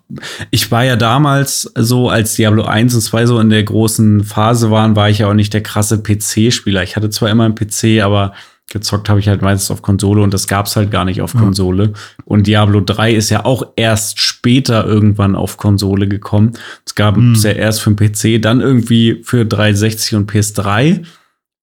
[0.53, 4.71] Ich war ja damals so, als Diablo 1 und 2 so in der großen Phase
[4.71, 6.85] waren, war ich ja auch nicht der krasse PC-Spieler.
[6.85, 8.33] Ich hatte zwar immer einen PC, aber
[8.71, 11.41] gezockt habe ich halt meistens auf Konsole und das gab's halt gar nicht auf Ja.
[11.41, 11.93] Konsole.
[12.25, 16.53] Und Diablo 3 ist ja auch erst später irgendwann auf Konsole gekommen.
[16.85, 17.33] Es gab Hm.
[17.33, 21.05] es ja erst für den PC, dann irgendwie für 360 und PS3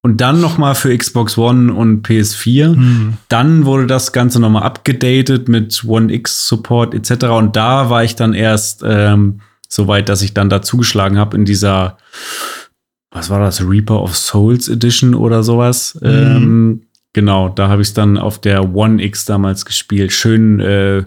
[0.02, 2.74] und dann noch mal für Xbox One und PS4.
[2.74, 3.14] Hm.
[3.28, 7.26] Dann wurde das Ganze noch mal abgedatet mit One X Support etc.
[7.26, 11.44] Und da war ich dann erst ähm, so weit, dass ich dann dazugeschlagen habe in
[11.44, 11.96] dieser,
[13.10, 15.98] was war das, Reaper of Souls Edition oder sowas.
[16.00, 16.08] Mhm.
[16.10, 16.82] Ähm,
[17.14, 20.12] genau, da habe ich es dann auf der One X damals gespielt.
[20.12, 21.04] Schön äh,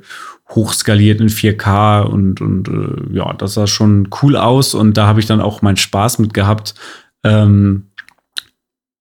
[0.50, 5.20] hochskaliert in 4K und, und äh, ja, das sah schon cool aus und da habe
[5.20, 6.74] ich dann auch meinen Spaß mit gehabt.
[7.24, 7.84] Ähm,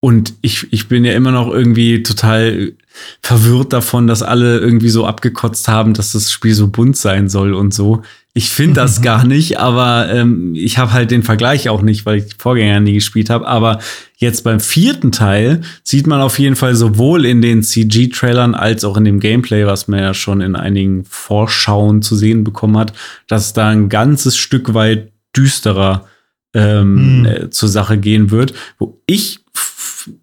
[0.00, 2.74] Und ich, ich bin ja immer noch irgendwie total
[3.22, 7.54] verwirrt davon, dass alle irgendwie so abgekotzt haben, dass das Spiel so bunt sein soll
[7.54, 8.02] und so.
[8.37, 12.18] Ich finde das gar nicht, aber ähm, ich habe halt den Vergleich auch nicht, weil
[12.18, 13.46] ich die Vorgänger nie gespielt habe.
[13.46, 13.79] Aber
[14.18, 18.99] jetzt beim vierten Teil sieht man auf jeden Fall sowohl in den CG-Trailern als auch
[18.99, 22.92] in dem Gameplay, was man ja schon in einigen Vorschauen zu sehen bekommen hat,
[23.27, 26.05] dass da ein ganzes Stück weit düsterer
[26.53, 27.25] ähm, Hm.
[27.25, 29.40] äh, zur Sache gehen wird, wo ich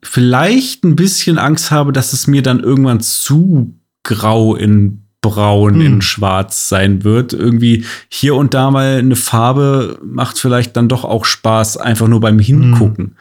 [0.04, 3.73] vielleicht ein bisschen Angst habe, dass es mir dann irgendwann zu
[4.04, 5.81] grau in braun Hm.
[5.81, 7.33] in schwarz sein wird.
[7.33, 12.19] Irgendwie hier und da mal eine Farbe macht vielleicht dann doch auch Spaß, einfach nur
[12.19, 13.15] beim Hingucken.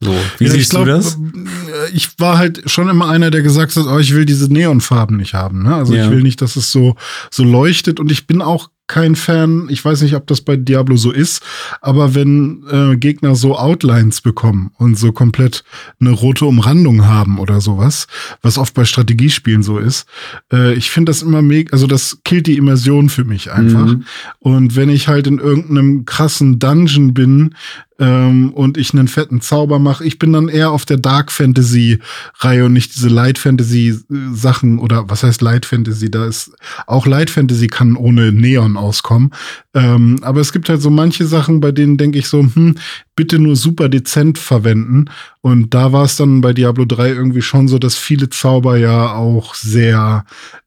[0.00, 1.14] So, wie Ja, ich siehst glaub, du das?
[1.14, 5.16] äh, Ich war halt schon immer einer, der gesagt hat, oh, ich will diese Neonfarben
[5.16, 5.62] nicht haben.
[5.62, 5.76] Ne?
[5.76, 6.04] Also Ja.
[6.06, 6.96] ich will nicht, dass es so,
[7.30, 8.00] so leuchtet.
[8.00, 11.42] Und ich bin auch kein Fan, ich weiß nicht, ob das bei Diablo so ist,
[11.80, 15.64] aber wenn äh, Gegner so Outlines bekommen und so komplett
[15.98, 18.06] eine rote Umrandung haben oder sowas,
[18.42, 20.06] was oft bei Strategiespielen so ist,
[20.52, 23.86] äh, ich finde das immer mega, also das killt die Immersion für mich einfach.
[23.86, 24.04] Mhm.
[24.40, 27.54] Und wenn ich halt in irgendeinem krassen Dungeon bin
[28.02, 32.00] ähm, und ich einen fetten Zauber mache, ich bin dann eher auf der Dark Fantasy
[32.40, 36.10] Reihe und nicht diese Light Fantasy äh, oder was heißt Light Fantasy?
[36.10, 36.50] Da ist
[36.88, 39.30] auch Light Fantasy kann ohne Neon auskommen.
[39.72, 42.74] Ähm, aber es gibt halt so manche Sachen, bei denen denke ich so, hm,
[43.14, 45.04] bitte nur super dezent verwenden.
[45.40, 49.12] Und da war es dann bei Diablo 3 irgendwie schon so, dass viele Zauber ja
[49.12, 50.24] auch sehr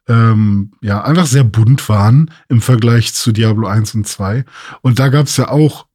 [0.08, 4.46] ähm, ja, einfach sehr bunt waren im Vergleich zu Diablo 1 und 2.
[4.82, 5.88] Und da gab es ja auch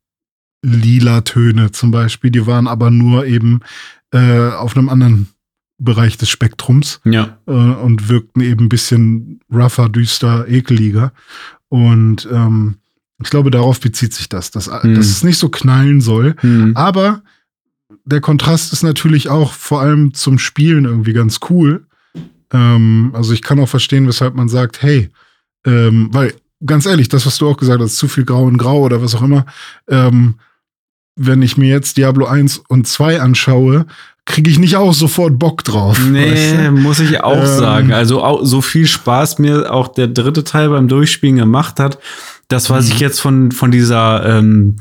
[0.63, 3.61] lila Töne zum Beispiel, die waren aber nur eben
[4.13, 5.29] äh, auf einem anderen
[5.79, 7.39] Bereich des Spektrums Ja.
[7.47, 11.13] äh, und wirkten eben ein bisschen rougher, düster, ekeliger.
[11.69, 12.77] Und ähm,
[13.23, 14.95] ich glaube, darauf bezieht sich das, dass, Hm.
[14.95, 16.35] dass es nicht so knallen soll.
[16.41, 16.77] Hm.
[16.77, 17.23] Aber
[18.05, 21.87] der Kontrast ist natürlich auch vor allem zum Spielen irgendwie ganz cool.
[22.53, 25.09] Ähm, also ich kann auch verstehen, weshalb man sagt, hey,
[25.65, 28.81] ähm, weil ganz ehrlich, das, was du auch gesagt hast, zu viel Grau in Grau
[28.83, 29.47] oder was auch immer,
[29.89, 30.35] ähm,
[31.23, 33.87] wenn ich mir jetzt Diablo 1 und 2 anschaue,
[34.25, 35.99] kriege ich nicht auch sofort Bock drauf.
[36.11, 36.71] Nee, weißt du?
[36.73, 37.59] muss ich auch Ähm.
[37.59, 37.93] sagen.
[37.93, 41.99] Also auch, so viel Spaß mir auch der dritte Teil beim Durchspielen gemacht hat.
[42.49, 42.93] Das, was Mhm.
[42.93, 44.77] ich jetzt von, von dieser, ähm,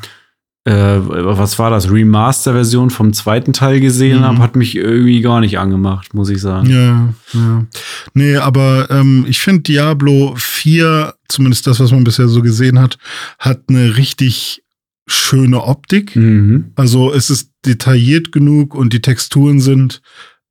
[0.65, 4.23] äh, was war das, Remaster-Version vom zweiten Teil gesehen Mhm.
[4.25, 6.69] habe, hat mich irgendwie gar nicht angemacht, muss ich sagen.
[6.69, 7.65] Ja, ja.
[8.13, 12.97] Nee, aber ähm, ich finde Diablo 4, zumindest das, was man bisher so gesehen hat,
[13.39, 14.63] hat eine richtig
[15.09, 16.15] schöne Optik.
[16.15, 16.71] Mhm.
[16.75, 20.01] Also es ist detailliert genug und die Texturen sind,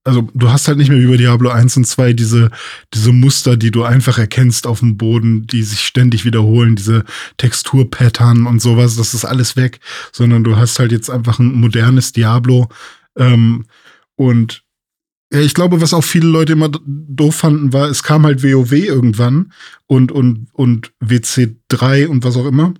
[0.05, 2.51] also du hast halt nicht mehr wie bei Diablo 1 und 2 diese,
[2.95, 7.05] diese Muster, die du einfach erkennst auf dem Boden, die sich ständig wiederholen, diese
[7.37, 9.81] Texturpattern und sowas, das ist alles weg,
[10.13, 12.69] sondern du hast halt jetzt einfach ein modernes Diablo.
[13.17, 13.67] Ähm,
[14.17, 14.63] und
[15.33, 18.73] ja, ich glaube, was auch viele Leute immer doof fanden, war, es kam halt WoW
[18.73, 19.53] irgendwann
[19.87, 22.73] und, und, und WC3 und was auch immer.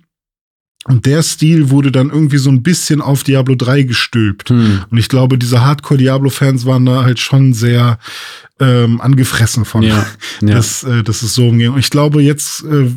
[0.89, 4.49] Und der Stil wurde dann irgendwie so ein bisschen auf Diablo 3 gestülpt.
[4.49, 4.79] Hm.
[4.89, 7.99] Und ich glaube, diese Hardcore-Diablo-Fans waren da halt schon sehr
[8.59, 10.05] ähm, angefressen von, Ja,
[10.41, 10.55] ja.
[10.55, 11.71] dass, äh, dass es so umging.
[11.73, 12.91] Und ich glaube, jetzt äh,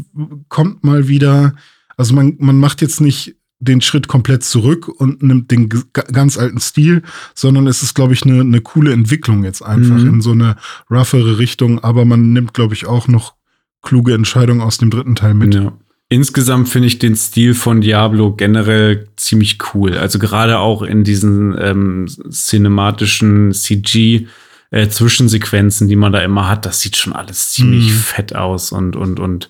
[0.49, 1.55] kommt mal wieder,
[1.99, 6.59] also man, man macht jetzt nicht den Schritt komplett zurück und nimmt den ganz alten
[6.61, 7.03] Stil,
[7.35, 10.09] sondern es ist, glaube ich, eine eine coole Entwicklung jetzt einfach Mhm.
[10.15, 10.57] in so eine
[10.91, 11.79] roughere Richtung.
[11.79, 13.35] Aber man nimmt, glaube ich, auch noch
[13.83, 15.55] kluge Entscheidungen aus dem dritten Teil mit.
[15.55, 15.73] Ja.
[16.13, 19.97] Insgesamt finde ich den Stil von Diablo generell ziemlich cool.
[19.97, 24.27] Also gerade auch in diesen ähm, cinematischen CG
[24.71, 27.97] äh, Zwischensequenzen, die man da immer hat, das sieht schon alles ziemlich Mhm.
[27.97, 29.49] fett aus und und und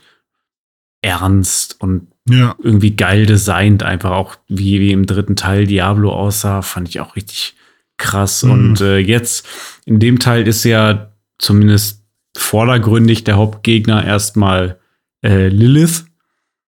[1.01, 2.55] ernst und Ja.
[2.63, 7.17] irgendwie geil designt, einfach auch wie, wie im dritten Teil Diablo aussah, fand ich auch
[7.17, 7.57] richtig
[7.99, 8.45] krass.
[8.45, 8.51] Mhm.
[8.53, 9.49] Und äh, jetzt
[9.85, 12.03] in dem Teil ist ja zumindest
[12.37, 14.79] vordergründig der Hauptgegner erstmal
[15.25, 16.05] äh, Lilith.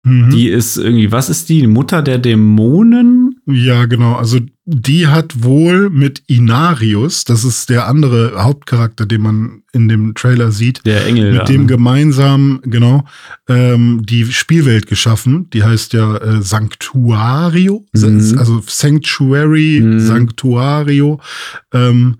[0.04, 0.30] Mhm.
[0.30, 1.66] Die ist irgendwie, was ist die?
[1.66, 3.40] Mutter der Dämonen?
[3.46, 4.14] Ja, genau.
[4.14, 10.14] Also die hat wohl mit Inarius, das ist der andere Hauptcharakter, den man in dem
[10.14, 11.32] Trailer sieht, Der Engel.
[11.32, 11.66] mit dem ne?
[11.66, 13.04] gemeinsam, genau,
[13.48, 15.48] ähm, die Spielwelt geschaffen.
[15.50, 18.36] Die heißt ja äh, Sanctuario, Mhm.
[18.38, 20.00] also Sanctuary, Mhm.
[20.00, 21.20] Sanctuario
[21.72, 22.16] ähm,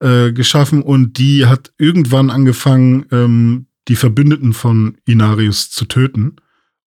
[0.00, 6.36] äh, geschaffen und die hat irgendwann angefangen, ähm, die Verbündeten von Inarius zu töten.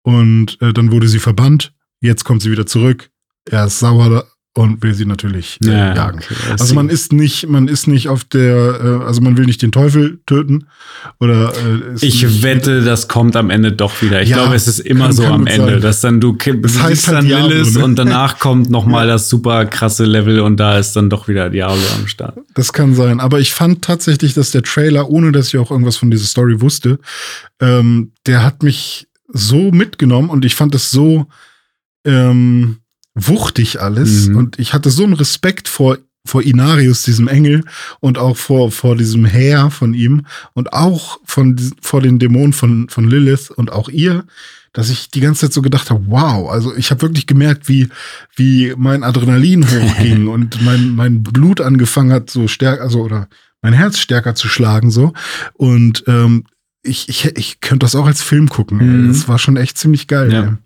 [0.06, 1.74] Und äh, dann wurde sie verbannt.
[2.00, 3.10] Jetzt kommt sie wieder zurück.
[3.50, 6.20] Er ist sauer und will sie natürlich äh, Ja, jagen.
[6.20, 9.62] okay, also man ist nicht, man ist nicht auf der, äh, also man will nicht
[9.64, 10.68] den Teufel töten
[11.20, 14.22] oder äh, Ich wette, das kommt am Ende doch wieder.
[14.22, 15.82] Ich Ja, glaube, es ist immer kann- so kann am Ende, sein.
[15.82, 17.84] dass dann du, Das heißt halt dann Diablo, Lilith ne?
[17.84, 21.50] und danach kommt noch mal das super krasse Level und da ist dann doch wieder
[21.50, 22.38] Diablo am Start.
[22.54, 23.20] Das kann sein.
[23.20, 26.62] Aber ich fand tatsächlich, dass der Trailer, ohne dass ich auch irgendwas von dieser Story
[26.62, 27.00] wusste,
[27.60, 31.28] ähm, der hat mich so mitgenommen und ich fand es so
[32.06, 32.78] ähm,
[33.16, 34.28] wuchtig alles.
[34.28, 34.36] Mhm.
[34.36, 37.64] Und ich hatte so einen Respekt vor, vor Inarius, diesem Engel,
[38.00, 42.90] und auch vor, vor diesem Heer von ihm und auch von, vor den Dämonen von,
[42.90, 44.26] von Lilith und auch ihr,
[44.74, 47.88] dass ich die ganze Zeit so gedacht habe, wow, also ich habe wirklich gemerkt, wie,
[48.36, 53.30] wie mein Adrenalin hochging und mein, mein Blut angefangen hat, so stärker, also oder
[53.62, 55.14] mein Herz stärker zu schlagen, so.
[55.54, 56.44] Und ähm,
[56.86, 58.78] ich, ich, ich könnte das auch als Film gucken.
[58.78, 59.08] Mhm.
[59.10, 60.32] Das war schon echt ziemlich geil.
[60.32, 60.58] Ja.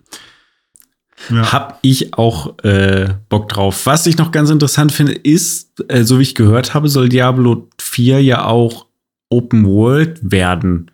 [1.30, 1.52] Ja.
[1.52, 3.86] Hab ich auch äh, Bock drauf.
[3.86, 7.68] Was ich noch ganz interessant finde, ist, äh, so wie ich gehört habe, soll Diablo
[7.80, 8.86] 4 ja auch
[9.30, 10.92] Open World werden.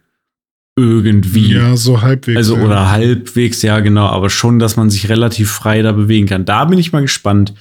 [0.78, 1.54] Irgendwie.
[1.54, 2.38] ja, so halbwegs.
[2.38, 2.64] Also ja.
[2.66, 6.44] oder halbwegs, ja genau, aber schon, dass man sich relativ frei da bewegen kann.
[6.44, 7.54] Da bin ich mal gespannt,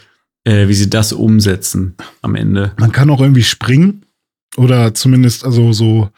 [0.42, 2.72] äh, wie sie das umsetzen am Ende.
[2.78, 4.04] Man kann auch irgendwie springen
[4.56, 6.10] oder zumindest also so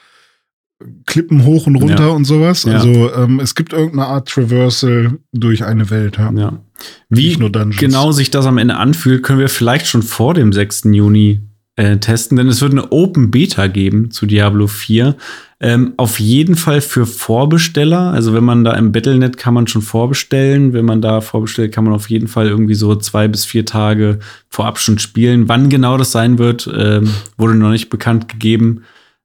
[1.06, 2.10] Klippen hoch und runter Ja.
[2.10, 2.64] und sowas.
[2.64, 2.72] Ja.
[2.74, 6.18] Also ähm, es gibt irgendeine Art Traversal durch eine Welt.
[6.18, 6.30] Ja.
[6.32, 6.60] Ja.
[7.08, 7.78] Wie Nicht nur Dungeons.
[7.78, 10.84] genau sich das am Ende anfühlt, können wir vielleicht schon vor dem 6.
[10.92, 11.40] Juni
[11.76, 15.16] äh, testen, denn es wird eine Open Beta geben zu Diablo 4.
[15.60, 18.10] Ähm, auf jeden Fall für Vorbesteller.
[18.12, 20.74] Also wenn man da im Battlenet kann man schon vorbestellen.
[20.74, 24.18] Wenn man da vorbestellt, kann man auf jeden Fall irgendwie so zwei bis vier Tage
[24.50, 25.48] vorab schon spielen.
[25.48, 27.08] Wann genau das sein wird, ähm,
[27.38, 28.82] wurde noch nicht bekannt gegeben.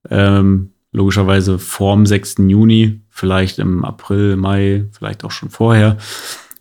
[0.10, 2.36] Ähm, logischerweise vorm 6.
[2.48, 5.98] Juni, vielleicht im April, Mai, vielleicht auch schon vorher.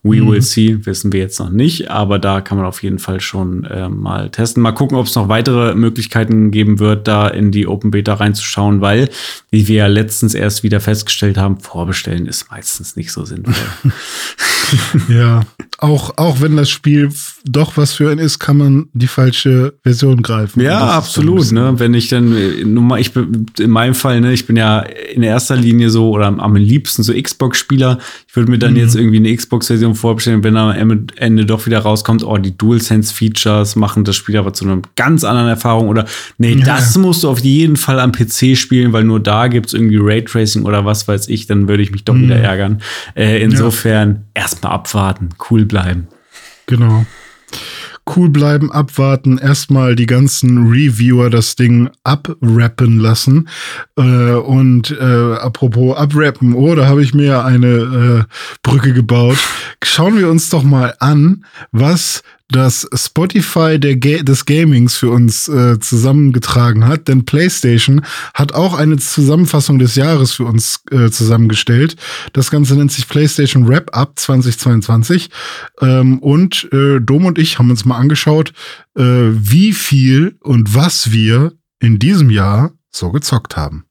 [0.02, 0.30] We Mhm.
[0.30, 3.64] will see, wissen wir jetzt noch nicht, aber da kann man auf jeden Fall schon
[3.64, 4.62] äh, mal testen.
[4.62, 8.80] Mal gucken, ob es noch weitere Möglichkeiten geben wird, da in die Open Beta reinzuschauen,
[8.80, 9.10] weil,
[9.50, 13.54] wie wir ja letztens erst wieder festgestellt haben, vorbestellen ist meistens nicht so sinnvoll.
[15.08, 15.40] Ja,
[15.78, 17.10] auch, auch wenn das Spiel
[17.44, 20.60] doch was für einen ist, kann man die falsche Version greifen.
[20.60, 21.52] Ja, absolut.
[21.52, 21.74] Ne?
[21.78, 24.80] Wenn ich dann, äh, nun mal, ich bin in meinem Fall, ne, ich bin ja
[24.80, 27.98] in erster Linie so oder am, am liebsten so Xbox-Spieler.
[28.28, 28.78] Ich würde mir dann Mhm.
[28.78, 30.70] jetzt irgendwie eine Xbox-Version vorbestellen, wenn am
[31.16, 35.48] Ende- doch wieder rauskommt, oh, die DualSense-Features machen das Spiel aber zu einer ganz anderen
[35.48, 36.04] Erfahrung oder
[36.38, 36.64] nee, Ja.
[36.64, 40.64] das musst du auf jeden Fall am PC spielen, weil nur da gibt's irgendwie Raytracing
[40.64, 42.82] oder was weiß ich, dann würde ich mich doch wieder ärgern.
[43.16, 46.08] Äh, insofern erstmal abwarten, cool bleiben.
[46.66, 47.04] Genau.
[48.16, 53.48] Cool bleiben, abwarten, erstmal die ganzen Reviewer das Ding abrappen lassen.
[53.96, 59.38] Äh, und äh, apropos abrappen, oh, da habe ich mir eine äh, Brücke gebaut.
[59.84, 65.78] Schauen wir uns doch mal an, was das Spotify Ga des Gamings für uns äh,
[65.78, 67.08] zusammengetragen hat.
[67.08, 71.96] Denn PlayStation hat auch eine Zusammenfassung des Jahres für uns äh, zusammengestellt.
[72.32, 75.30] Das Ganze nennt sich PlayStation Wrap Up 2022.
[75.80, 78.52] Ähm, und äh, Dom und ich haben uns mal angeschaut,
[78.96, 83.84] äh, wie viel und was wir in diesem Jahr so gezockt haben.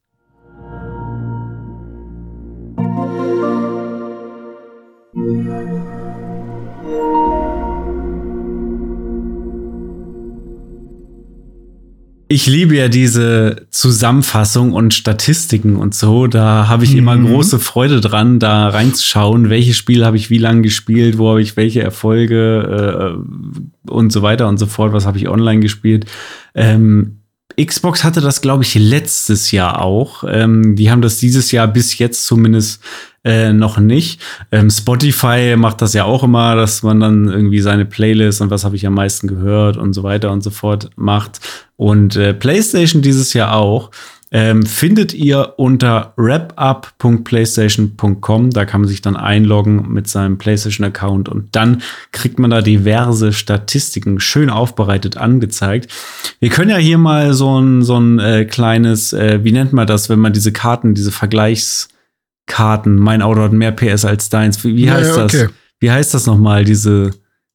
[12.31, 16.27] Ich liebe ja diese Zusammenfassung und Statistiken und so.
[16.27, 17.25] Da habe ich immer Mhm.
[17.25, 21.57] große Freude dran, da reinzuschauen, welche Spiele habe ich wie lange gespielt, wo habe ich
[21.57, 26.05] welche Erfolge äh, und so weiter und so fort, was habe ich online gespielt.
[26.53, 27.18] Ähm,
[27.63, 30.23] Xbox hatte das, glaube ich, letztes Jahr auch.
[30.27, 32.81] Ähm, die haben das dieses Jahr bis jetzt zumindest
[33.23, 34.21] äh, noch nicht.
[34.51, 38.63] Ähm, Spotify macht das ja auch immer, dass man dann irgendwie seine Playlist und was
[38.63, 41.39] habe ich am meisten gehört und so weiter und so fort macht.
[41.75, 43.91] Und äh, PlayStation dieses Jahr auch.
[44.31, 48.51] Ähm, findet ihr unter wrapup.playstation.com.
[48.51, 53.33] Da kann man sich dann einloggen mit seinem PlayStation-Account und dann kriegt man da diverse
[53.33, 55.91] Statistiken schön aufbereitet angezeigt.
[56.39, 59.87] Wir können ja hier mal so ein, so ein äh, kleines, äh, wie nennt man
[59.87, 64.63] das, wenn man diese Karten, diese Vergleichskarten, mein Auto hat mehr PS als deins.
[64.63, 65.33] Wie, wie Ja, heißt ja, das?
[65.35, 65.47] okay.
[65.79, 67.11] Wie heißt das nochmal, diese,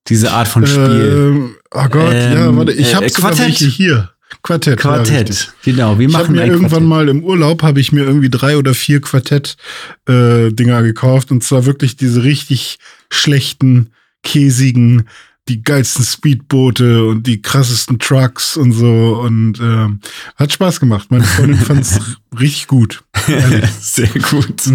[0.08, 1.34] diese Art von Spiel?
[1.36, 3.46] Ähm, oh Gott, ja, Ähm, warte, ich äh, habe sogar Quartett.
[3.46, 4.10] welche hier.
[4.42, 4.82] Quartett.
[4.82, 4.94] Ja.
[4.96, 5.52] Quartett.
[5.64, 6.88] genau, wir ich habe machen mir ein irgendwann Quartett.
[6.88, 11.96] mal im Urlaub habe ich mir irgendwie drei oder vier Quartett-Dinger gekauft und zwar wirklich
[11.96, 12.78] diese richtig
[13.10, 13.90] schlechten,
[14.22, 15.08] käsigen
[15.48, 19.20] die geilsten Speedboote und die krassesten Trucks und so.
[19.22, 20.00] Und ähm,
[20.36, 21.10] hat Spaß gemacht.
[21.10, 22.00] Meine Freundin fand es
[22.38, 23.04] richtig gut.
[23.80, 24.62] Sehr gut.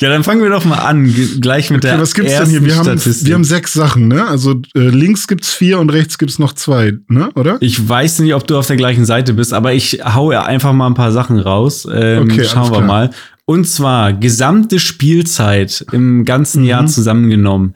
[0.00, 2.64] ja, dann fangen wir doch mal an, gleich mit der Okay, was gibt's denn hier?
[2.64, 4.26] Wir haben, wir haben sechs Sachen, ne?
[4.26, 7.30] Also äh, links gibt's vier und rechts gibt's noch zwei, ne?
[7.34, 7.56] Oder?
[7.60, 10.74] Ich weiß nicht, ob du auf der gleichen Seite bist, aber ich hau ja einfach
[10.74, 11.86] mal ein paar Sachen raus.
[11.90, 13.10] Ähm, Okay, schauen wir mal.
[13.46, 17.74] Und zwar gesamte Spielzeit im ganzen Jahr zusammengenommen.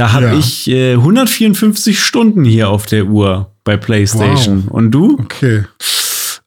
[0.00, 0.26] Da habe.
[0.26, 0.34] Ja.
[0.38, 4.64] ich äh, 154 Stunden hier auf der Uhr bei PlayStation.
[4.68, 5.18] Und du?
[5.20, 5.64] Okay.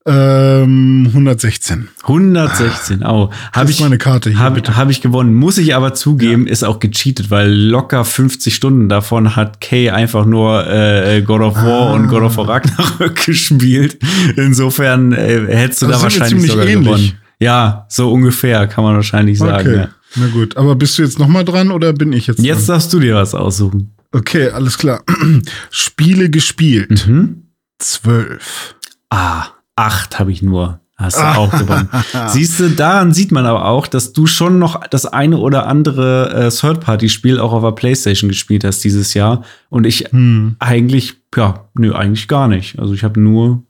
[0.05, 1.87] Ähm, 116.
[2.01, 3.03] 116.
[3.03, 3.29] Au.
[3.53, 5.33] Habe ich meine Karte hier, Habe hab ich gewonnen.
[5.33, 10.25] Muss ich aber zugeben, ist auch gecheatet, weil locker 50 Stunden davon hat Kay einfach
[10.25, 11.93] nur äh, God of War Ah.
[11.93, 13.97] und God of War Ragnarök gespielt.
[14.35, 16.85] Insofern äh, hättest du Also da wahrscheinlich sogar ähnlich.
[16.85, 17.11] gewonnen.
[17.39, 19.67] Ja, so ungefähr kann man wahrscheinlich sagen.
[19.69, 19.77] Okay.
[19.77, 19.87] Ja.
[20.15, 20.57] Na gut.
[20.57, 22.75] Aber bist du jetzt noch mal dran oder bin ich jetzt Jetzt dran?
[22.75, 23.93] darfst du dir was aussuchen.
[24.11, 25.03] Okay, alles klar.
[25.71, 27.07] Spiele gespielt.
[27.07, 27.43] Mhm.
[27.79, 28.75] Zwölf.
[29.09, 30.79] Ah, acht habe ich nur.
[30.95, 31.89] Hast du auch gewonnen.
[32.27, 36.29] Siehst du, daran sieht man aber auch, dass du schon noch das eine oder andere
[36.33, 39.43] äh, Third-Party-Spiel auch auf der Playstation gespielt hast dieses Jahr.
[39.69, 40.55] Und ich Hm.
[40.59, 42.77] eigentlich, ja, nö, eigentlich gar nicht.
[42.79, 43.63] Also ich habe nur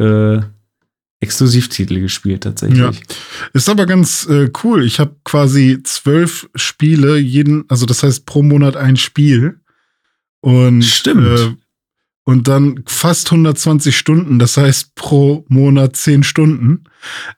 [0.00, 0.40] äh,
[1.24, 2.78] Exklusivtitel gespielt tatsächlich.
[2.78, 2.92] Ja.
[3.52, 4.84] Ist aber ganz äh, cool.
[4.84, 9.60] Ich habe quasi zwölf Spiele, jeden, also das heißt pro Monat ein Spiel.
[10.40, 11.26] Und, Stimmt.
[11.26, 11.54] Äh,
[12.26, 16.84] und dann fast 120 Stunden, das heißt pro Monat 10 Stunden.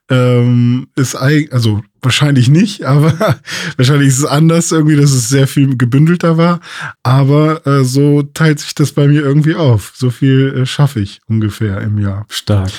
[0.08, 3.40] Ähm, ist also wahrscheinlich nicht, aber
[3.76, 6.60] wahrscheinlich ist es anders irgendwie, dass es sehr viel gebündelter war.
[7.02, 9.92] Aber äh, so teilt sich das bei mir irgendwie auf.
[9.96, 12.26] So viel äh, schaffe ich ungefähr im Jahr.
[12.28, 12.70] Stark.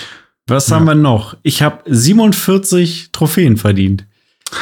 [0.47, 0.77] Was Ja.
[0.77, 1.35] haben wir noch?
[1.43, 4.05] Ich habe 47 Trophäen verdient.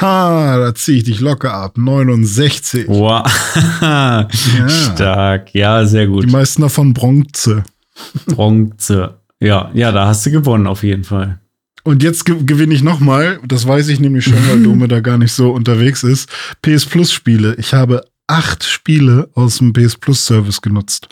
[0.02, 1.78] Ha, da ziehe ich dich locker ab.
[1.78, 2.88] 69.
[2.88, 3.24] Wow.
[4.68, 5.54] Stark.
[5.54, 6.24] Ja, sehr gut.
[6.24, 7.64] Die meisten davon Bronze.
[8.26, 9.20] Bronze.
[9.40, 11.40] Ja, ja, da hast du gewonnen auf jeden Fall.
[11.84, 15.20] Und jetzt ge gewinne ich nochmal, das weiß ich nämlich schon, weil Dome da gar
[15.20, 16.30] nicht so unterwegs ist.
[16.64, 17.54] PS Plus Spiele.
[17.60, 21.10] Ich habe acht Spiele aus dem PS Plus Service genutzt.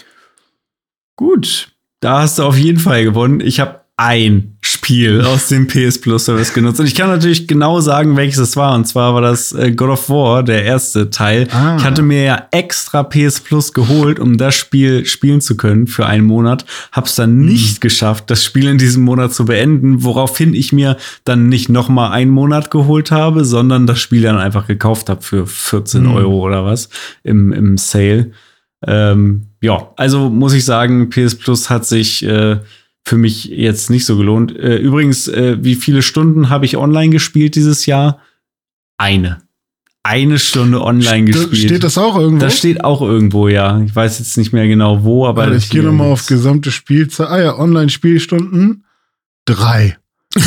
[1.16, 1.70] Gut.
[2.00, 3.40] Da hast du auf jeden Fall gewonnen.
[3.40, 4.53] Ich habe ein
[4.84, 6.78] Spiel aus dem PS Plus Service genutzt.
[6.80, 8.76] Und ich kann natürlich genau sagen, welches es war.
[8.76, 11.48] Und zwar war das äh, God of War, der erste Teil.
[11.52, 11.78] Ah.
[11.78, 16.06] Ich hatte mir ja extra PS Plus geholt, um das Spiel spielen zu können für
[16.06, 16.66] einen Monat.
[16.92, 17.46] Hab's dann Mhm.
[17.46, 21.88] nicht geschafft, das Spiel in diesem Monat zu beenden, woraufhin ich mir dann nicht noch
[21.88, 26.12] mal einen Monat geholt habe, sondern das Spiel dann einfach gekauft habe für 14 Mhm.
[26.14, 26.90] Euro oder was
[27.24, 28.32] im, im Sale.
[28.86, 32.58] Ähm, ja, also muss ich sagen, PS Plus hat sich äh,
[33.06, 34.56] für mich jetzt nicht so gelohnt.
[34.58, 38.20] Äh, übrigens, äh, wie viele Stunden habe ich online gespielt dieses Jahr?
[38.98, 39.42] Eine.
[40.04, 41.70] Eine Stunde online Ste- gespielt.
[41.70, 42.44] Steht das auch irgendwo?
[42.46, 43.82] Das steht auch irgendwo, ja.
[43.82, 47.28] Ich weiß jetzt nicht mehr genau wo, aber Warte, ich gehe nochmal auf gesamte Spielzeit.
[47.28, 48.86] Ah ja, Online-Spielstunden.
[49.46, 49.98] Drei.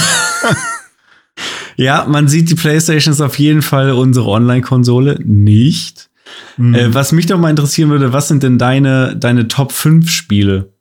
[1.76, 6.08] Ja, man sieht, die PlayStation ist auf jeden Fall unsere Online-Konsole nicht.
[6.56, 6.74] Hm.
[6.74, 10.72] Äh, was mich doch mal interessieren würde, was sind denn deine, deine Top 5 Spiele?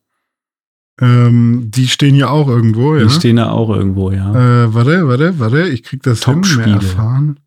[1.01, 3.03] Ähm, die stehen ja auch irgendwo, ja.
[3.03, 4.31] Die stehen da auch irgendwo, ja.
[4.31, 6.35] Äh, warte, warte, warte, ich krieg das hin.
[6.35, 6.65] Top-Spiele.
[6.67, 7.39] Mehr erfahren.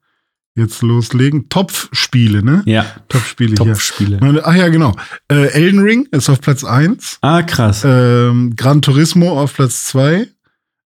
[0.54, 1.48] Jetzt loslegen.
[1.48, 2.62] Topf-Spiele, ne?
[2.66, 3.72] ja, Top-Spiele hier.
[3.74, 4.18] Top-Spiele.
[4.20, 4.92] Meine, ach ja, genau.
[5.30, 7.18] Äh, Elden Ring ist auf Platz 1.
[7.20, 7.82] Ah, krass.
[7.84, 10.26] Ähm, Gran Turismo auf Platz 2.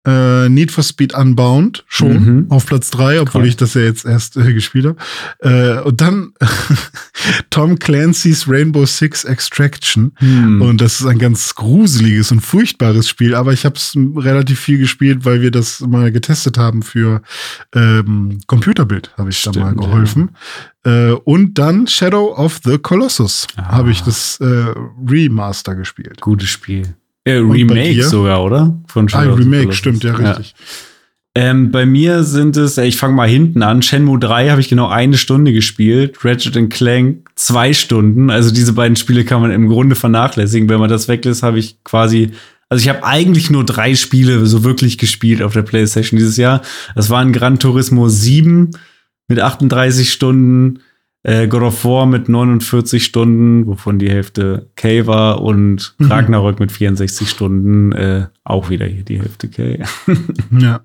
[0.08, 2.46] Äh, Need for Speed Unbound schon Mhm.
[2.50, 3.50] auf Platz 3, obwohl Krass.
[3.50, 4.98] ich das ja jetzt erst äh, gespielt habe.
[5.40, 6.34] Äh, und dann
[7.52, 10.14] Tom Clancy's Rainbow Six Extraction.
[10.18, 10.62] Hm.
[10.62, 14.80] Und das ist ein ganz gruseliges und furchtbares Spiel, aber ich habe es relativ viel
[14.80, 17.22] gespielt, weil wir das mal getestet haben für
[17.76, 20.30] ähm, Computerbild, habe ich da mal Stimmt, geholfen.
[20.84, 23.74] Äh, und dann Shadow of the Colossus Ah.
[23.78, 24.74] habe ich das äh,
[25.08, 26.22] Remaster gespielt.
[26.22, 26.96] Gutes Spiel.
[27.24, 28.80] Äh, Remake sogar, oder?
[28.88, 30.56] Von Ah, Remake, stimmt, ja, richtig.
[31.34, 33.82] Ähm, bei mir sind es, äh, ich fange mal hinten an.
[33.82, 36.26] Shenmue 3 habe ich genau eine Stunde gespielt.
[36.26, 38.30] Ratchet Clank zwei Stunden.
[38.30, 40.68] Also diese beiden Spiele kann man im Grunde vernachlässigen.
[40.68, 42.32] Wenn man das weglässt, habe ich quasi,
[42.68, 46.64] also ich habe eigentlich nur drei Spiele so wirklich gespielt auf der PlayStation dieses Jahr.
[46.96, 48.72] Das waren Gran Turismo 7
[49.30, 50.80] mit 38 Stunden,
[51.24, 56.12] äh, God of War mit 49 Stunden, wovon die Hälfte K war und Mhm.
[56.12, 59.84] Ragnarök mit 64 Stunden, äh, auch wieder hier die Hälfte K.
[60.58, 60.82] Ja.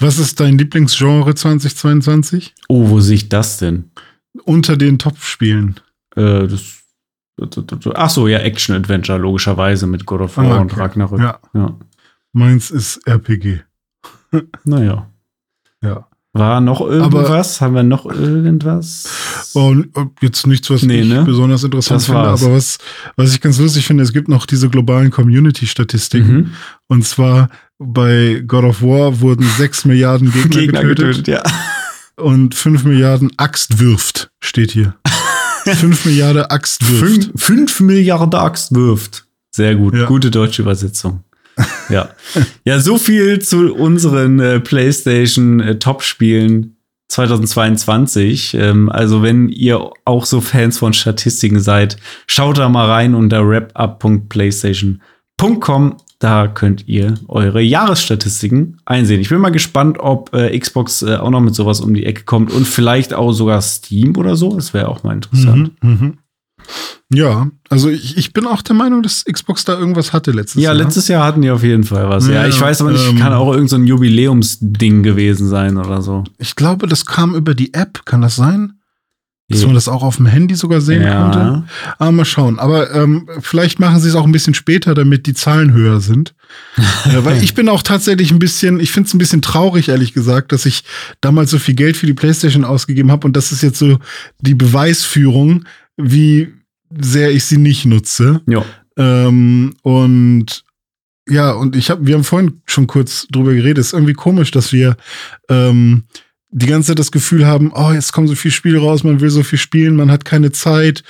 [0.00, 2.54] Was ist dein Lieblingsgenre 2022?
[2.68, 3.90] Oh, wo sehe ich das denn?
[4.44, 5.78] Unter den Top-Spielen.
[6.16, 6.82] Äh, das,
[7.94, 10.80] ach so, ja, Action-Adventure, logischerweise mit God of War Ah, und okay.
[10.80, 11.20] Ragnarök.
[11.20, 11.38] Ja.
[11.54, 11.78] ja.
[12.32, 13.60] Meins ist RPG.
[14.64, 15.08] Naja.
[15.82, 16.08] Ja.
[16.34, 17.60] War noch irgendwas?
[17.60, 19.50] Haben wir noch irgendwas?
[19.52, 21.24] Und äh, jetzt nichts, was Nee, ich ne?
[21.24, 22.42] besonders interessant Das finde, war's.
[22.42, 22.78] aber was,
[23.16, 26.34] was ich ganz lustig finde, es gibt noch diese globalen Community-Statistiken.
[26.34, 26.50] Mhm.
[26.88, 31.42] Und zwar bei God of War wurden 6 Milliarden Gegner, Gegner getötet, getötet, ja.
[32.16, 34.94] und 5 Milliarden Axt wirft, steht hier.
[35.66, 37.24] 5 Milliarden Axt wirft.
[37.24, 39.26] Fünf, fünf Milliarden Axt wirft.
[39.54, 39.94] Sehr gut.
[39.94, 40.06] Ja.
[40.06, 41.24] Gute deutsche Übersetzung.
[41.88, 42.10] Ja.
[42.64, 46.76] ja, so viel zu unseren äh, PlayStation äh, Top-Spielen
[47.08, 48.54] 2022.
[48.54, 51.96] Ähm, also, wenn ihr auch so Fans von Statistiken seid,
[52.26, 55.96] schaut da mal rein unter wrapup.playstation.com.
[56.18, 59.20] Da könnt ihr eure Jahresstatistiken einsehen.
[59.20, 62.22] Ich bin mal gespannt, ob äh, Xbox äh, auch noch mit sowas um die Ecke
[62.22, 64.54] kommt und vielleicht auch sogar Steam oder so.
[64.54, 65.72] Das wäre auch mal interessant.
[65.82, 66.18] Mhm, mhm.
[67.14, 70.70] Ja, also ich, ich bin auch der Meinung, dass Xbox da irgendwas hatte letztes Ja,
[70.72, 70.74] Jahr.
[70.74, 72.26] letztes Jahr hatten die auf jeden Fall was.
[72.26, 75.76] Ja, Ja, ich weiß aber nicht, ähm, kann auch irgend so ein Jubiläumsding gewesen sein
[75.76, 76.24] oder so.
[76.38, 78.74] Ich glaube, das kam über die App, kann das sein?
[79.48, 79.66] Dass Ja.
[79.66, 81.20] man das auch auf dem Handy sogar sehen Ja.
[81.22, 81.64] konnte?
[81.98, 82.58] Aber mal schauen.
[82.58, 86.34] Aber ähm, vielleicht machen sie es auch ein bisschen später, damit die Zahlen höher sind.
[87.04, 90.14] äh, weil ich bin auch tatsächlich ein bisschen, ich finde es ein bisschen traurig, ehrlich
[90.14, 90.84] gesagt, dass ich
[91.20, 93.98] damals so viel Geld für die Playstation ausgegeben habe und das ist jetzt so
[94.40, 95.64] die Beweisführung,
[95.96, 96.52] wie
[97.00, 98.42] sehr ich sie nicht nutze.
[98.46, 98.64] Ja.
[98.96, 100.64] Ähm, und
[101.28, 103.78] ja, und ich habe, wir haben vorhin schon kurz drüber geredet.
[103.78, 104.96] Es ist irgendwie komisch, dass wir
[105.48, 106.02] ähm,
[106.50, 109.30] die ganze Zeit das Gefühl haben, oh, jetzt kommen so viele Spiele raus, man will
[109.30, 111.02] so viel spielen, man hat keine Zeit.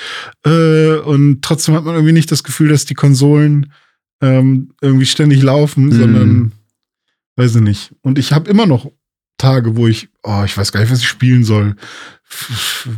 [0.45, 3.73] Äh, und trotzdem hat man irgendwie nicht das Gefühl, dass die Konsolen
[4.21, 5.93] ähm, irgendwie ständig laufen, Mhm.
[5.93, 6.53] sondern
[7.37, 7.95] weiß ich nicht.
[8.03, 8.93] Und ich habe immer noch
[9.39, 11.75] Tage, wo ich, oh, ich weiß gar nicht, was ich spielen soll.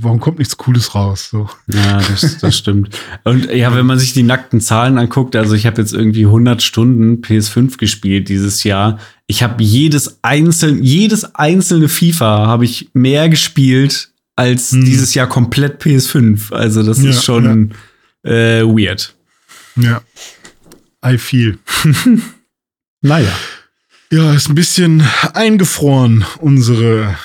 [0.01, 1.29] Warum kommt nichts Cooles raus?
[1.31, 1.49] So.
[1.67, 2.97] Ja, das, das stimmt.
[3.25, 6.63] Und ja, wenn man sich die nackten Zahlen anguckt, also ich habe jetzt irgendwie 100
[6.63, 8.99] Stunden PS5 gespielt dieses Jahr.
[9.27, 14.85] Ich habe jedes einzelne, jedes einzelne FIFA habe ich mehr gespielt als Hm.
[14.85, 16.53] dieses Jahr komplett PS5.
[16.53, 17.73] Also das Ja, ist schon
[18.23, 19.15] äh, weird.
[19.77, 20.01] Ja.
[21.05, 21.59] I feel.
[23.07, 23.33] Naja.
[24.11, 25.03] Ja, ist ein bisschen
[25.35, 27.17] eingefroren, unsere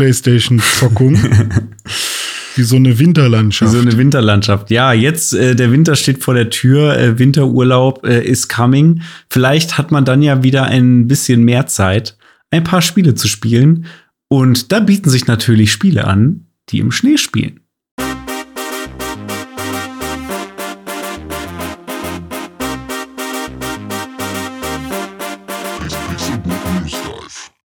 [0.00, 1.14] PlayStation-Zockung.
[2.56, 3.72] Wie so eine Winterlandschaft.
[3.72, 4.70] So eine Winterlandschaft.
[4.70, 9.02] Ja, jetzt äh, der Winter steht vor der Tür, äh, Winterurlaub äh, is coming.
[9.28, 12.16] Vielleicht hat man dann ja wieder ein bisschen mehr Zeit,
[12.50, 13.84] ein paar Spiele zu spielen.
[14.28, 17.59] Und da bieten sich natürlich Spiele an, die im Schnee spielen.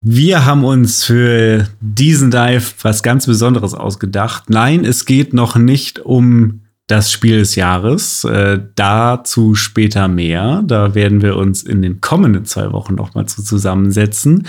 [0.07, 4.51] Wir haben uns für diesen Dive was ganz Besonderes ausgedacht.
[4.51, 8.23] Nein, es geht noch nicht um das Spiel des Jahres.
[8.25, 10.63] Äh, dazu später mehr.
[10.67, 14.47] Da werden wir uns in den kommenden zwei Wochen noch mal zu zusammensetzen.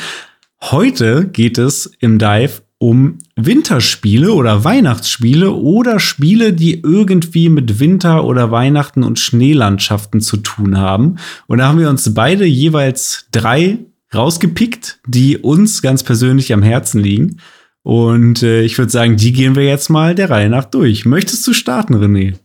[0.60, 8.26] Heute geht es im Dive um Winterspiele oder Weihnachtsspiele oder Spiele, die irgendwie mit Winter
[8.26, 11.16] oder Weihnachten und Schneelandschaften zu tun haben.
[11.48, 13.80] Und da haben wir uns beide jeweils drei
[14.16, 17.40] rausgepickt, die uns ganz persönlich am Herzen liegen.
[17.84, 21.06] Und äh, ich würde sagen, die gehen wir jetzt mal der Reihe nach durch.
[21.06, 22.36] Möchtest du starten, René?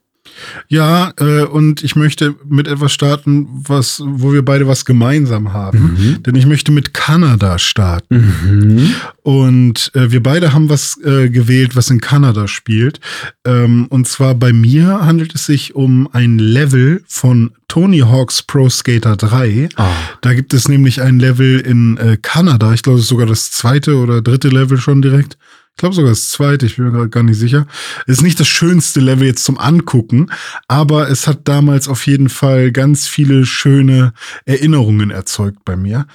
[0.69, 6.21] Ja, äh, und ich möchte mit etwas starten, was, wo wir beide was gemeinsam haben.
[6.27, 8.33] Denn ich möchte mit Kanada starten.
[8.45, 8.95] Mhm.
[9.23, 13.01] Und äh, wir beide haben was äh, gewählt, was in Kanada spielt.
[13.45, 18.69] Ähm, und zwar bei mir handelt es sich um ein Level von Tony Hawk's Pro
[18.69, 19.69] Skater 3.
[19.77, 19.93] Ah.
[20.23, 22.73] Da gibt es nämlich ein Level in äh, Kanada.
[22.75, 25.39] Ich glaube, es ist sogar das zweite oder dritte Level schon direkt.
[25.81, 27.67] Ich glaube sogar das zweite, ich bin mir gerade gar nicht sicher.
[28.05, 30.27] Ist nicht das schönste Level jetzt zum Angucken,
[30.69, 34.13] aber es hat damals auf jeden Fall ganz viele schöne
[34.45, 36.07] Erinnerungen erzeugt bei mir.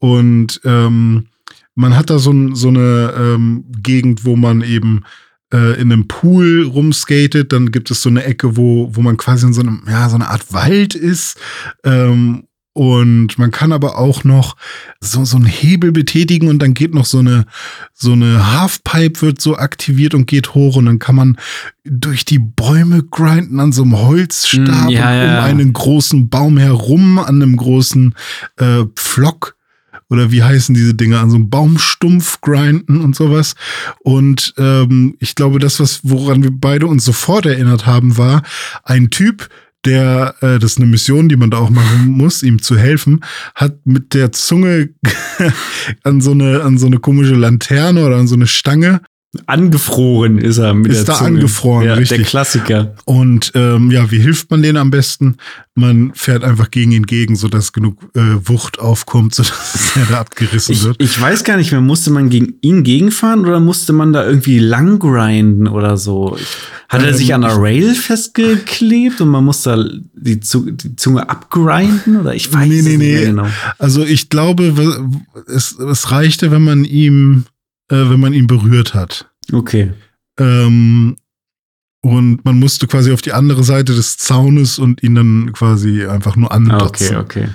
[0.00, 1.28] Und ähm,
[1.76, 5.04] man hat da so, so eine ähm, Gegend, wo man eben
[5.54, 7.52] äh, in einem Pool rumskatet.
[7.52, 10.16] Dann gibt es so eine Ecke, wo, wo man quasi in so einem, ja, so
[10.16, 11.38] eine Art Wald ist.
[11.84, 14.56] Ähm, und man kann aber auch noch
[15.00, 17.44] so, so einen Hebel betätigen und dann geht noch so eine,
[17.92, 21.36] so eine Halfpipe wird so aktiviert und geht hoch und dann kann man
[21.84, 25.38] durch die Bäume grinden an so einem Holzstab Mm, ja, ja.
[25.38, 28.14] um einen großen Baum herum, an einem großen
[28.56, 29.56] äh, Pflock
[30.08, 33.54] oder wie heißen diese Dinge, an so einem Baumstumpf grinden und sowas.
[34.00, 38.42] Und ähm, ich glaube, das, was woran wir beide uns sofort erinnert haben, war
[38.84, 39.48] ein Typ,
[39.84, 43.20] der, äh, das ist eine Mission, die man da auch machen muss, ihm zu helfen,
[43.54, 44.90] hat mit der Zunge
[46.02, 49.00] an so eine, an so eine komische Laterne oder an so eine Stange
[49.46, 51.30] angefroren ist er mit Ist der da Zunge.
[51.38, 52.18] angefroren, ja, richtig.
[52.18, 52.94] Der Klassiker.
[53.06, 55.36] Und ähm, ja, wie hilft man denen am besten?
[55.74, 60.72] Man fährt einfach gegen ihn gegen, sodass genug äh, Wucht aufkommt, sodass er da abgerissen
[60.74, 60.96] Ich, wird.
[61.02, 64.58] ich weiß gar nicht mehr, musste man gegen ihn gegenfahren oder musste man da irgendwie
[64.58, 66.36] lang grinden oder so?
[66.90, 69.82] Hat er Ähm, sich an der Rail festgeklebt und man muss da
[70.14, 73.24] die, Zu- die Zunge abgrinden oder ich weiß Nee, nee, nicht nee.
[73.24, 73.46] genau.
[73.78, 74.74] Also ich glaube,
[75.46, 77.44] es, es reichte, wenn man ihm,
[77.92, 79.30] äh, wenn man ihn berührt hat.
[79.52, 79.92] Okay.
[80.40, 81.16] Ähm,
[82.00, 86.34] und man musste quasi auf die andere Seite des Zaunes und ihn dann quasi einfach
[86.36, 87.16] nur Ah, andotzen.
[87.18, 87.48] Okay, okay.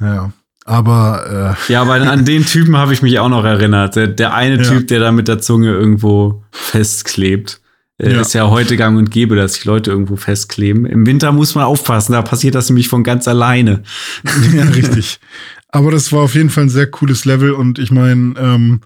[0.00, 0.32] Ja.
[0.64, 3.96] Aber äh, Ja, aber an den Typen habe ich mich auch noch erinnert.
[3.96, 4.70] Der, der eine Ja.
[4.70, 7.60] Typ, der da mit der Zunge irgendwo festklebt.
[7.98, 8.20] Äh, Ja.
[8.20, 10.86] Ist ja heute gang und gäbe, dass sich Leute irgendwo festkleben.
[10.86, 13.82] Im Winter muss man aufpassen, da passiert das nämlich von ganz alleine.
[14.54, 15.18] ja, richtig.
[15.68, 18.80] Aber das war auf jeden Fall ein sehr cooles Level und ich meine, ähm,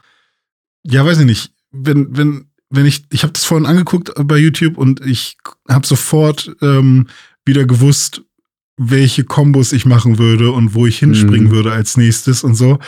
[0.87, 4.79] ja, weiß ich nicht, wenn, wenn, wenn ich, ich habe das vorhin angeguckt bei YouTube
[4.79, 5.37] und ich
[5.69, 7.09] habe sofort ähm,
[7.45, 8.23] wieder gewusst,
[8.77, 11.53] welche Kombos ich machen würde und wo ich hinspringen Mhm.
[11.53, 12.79] würde als nächstes und so.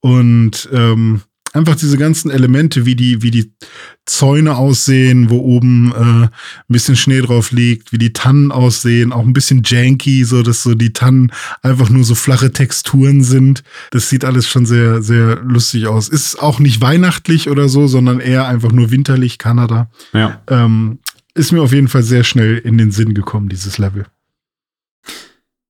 [0.00, 1.22] Und ähm,
[1.56, 3.52] einfach diese ganzen Elemente, wie die, wie die
[4.04, 6.30] Zäune aussehen, wo oben äh, ein
[6.68, 10.74] bisschen Schnee drauf liegt, wie die Tannen aussehen, auch ein bisschen janky, so dass so
[10.74, 11.32] die Tannen
[11.62, 13.64] einfach nur so flache Texturen sind.
[13.90, 16.08] Das sieht alles schon sehr, sehr lustig aus.
[16.08, 19.90] Ist auch nicht weihnachtlich oder so, sondern eher einfach nur winterlich Kanada.
[20.12, 20.40] Ja.
[20.48, 20.98] Ähm,
[21.34, 24.06] ist mir auf jeden Fall sehr schnell in den Sinn gekommen, dieses Level.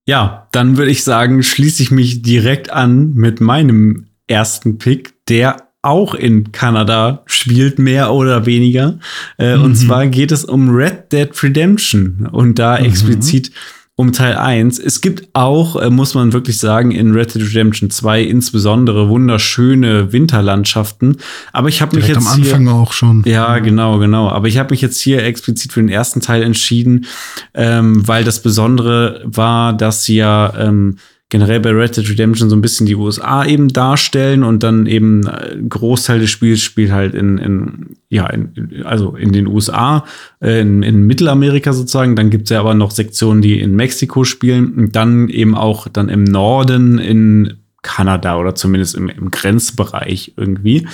[0.07, 5.66] Ja, dann würde ich sagen, schließe ich mich direkt an mit meinem ersten Pick, der
[5.87, 8.99] auch in Kanada spielt, mehr oder weniger.
[9.39, 9.75] Äh, Und Mhm.
[9.77, 12.85] zwar geht es um Red Dead Redemption und da Mhm.
[12.87, 13.51] explizit
[13.99, 14.79] um Teil 1.
[14.79, 20.13] Es gibt auch, äh, muss man wirklich sagen, in Red Dead Redemption 2 insbesondere wunderschöne
[20.13, 21.17] Winterlandschaften.
[21.53, 23.23] Aber ich habe mich jetzt am Anfang hier, auch schon.
[23.25, 24.29] ja, genau, genau.
[24.29, 27.07] Aber ich habe mich jetzt hier explizit für den ersten Teil entschieden,
[27.55, 30.99] ähm, weil das Besondere war, dass sie ja ähm,
[31.29, 35.27] generell bei Red Dead Redemption so ein bisschen die USA eben darstellen und dann eben
[35.27, 40.05] äh, ein Großteil des Spiels spielt halt in, in ja, in, also in den USA,
[40.41, 42.15] äh, in, in Mittelamerika sozusagen.
[42.15, 45.89] Dann gibt es ja aber noch Sektionen, die in Mexiko spielen und dann eben auch
[45.89, 50.87] dann im Norden in Kanada oder zumindest im, im Grenzbereich irgendwie.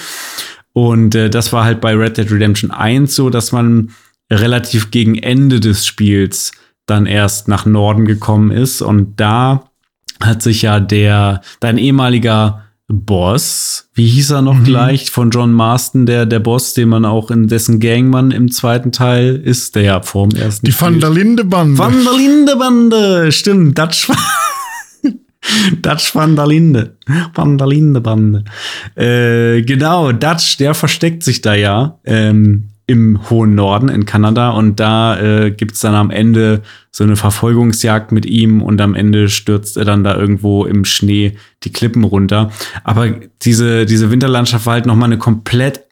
[0.73, 3.91] Und äh, das war halt bei Red Dead Redemption 1 so, dass man
[4.31, 6.53] relativ gegen Ende des Spiels
[6.87, 8.81] dann erst nach Norden gekommen ist.
[8.81, 9.71] Und da
[10.25, 14.65] hat sich ja der, dein ehemaliger Boss, wie hieß er noch Mhm.
[14.65, 18.51] gleich, von John Marston, der, der Boss, den man auch in dessen Gang man im
[18.51, 20.79] zweiten Teil ist, der ja vor dem ersten Die.
[20.79, 21.79] Van der Linde Bande.
[21.79, 24.09] Van der Linde Bande, stimmt, Dutch
[25.83, 26.97] Dutch Van der Linde.
[27.35, 28.45] Van der Linde Bande.
[28.95, 34.81] Äh, genau, Dutch, der versteckt sich da ja ähm, im hohen Norden in Kanada und
[34.81, 39.77] da äh, gibt's dann am Ende so eine Verfolgungsjagd mit ihm und am Ende stürzt
[39.77, 42.51] er dann da irgendwo im Schnee die Klippen runter.
[42.85, 43.09] Aber
[43.43, 45.85] diese, diese Winterlandschaft war halt noch mal eine komplett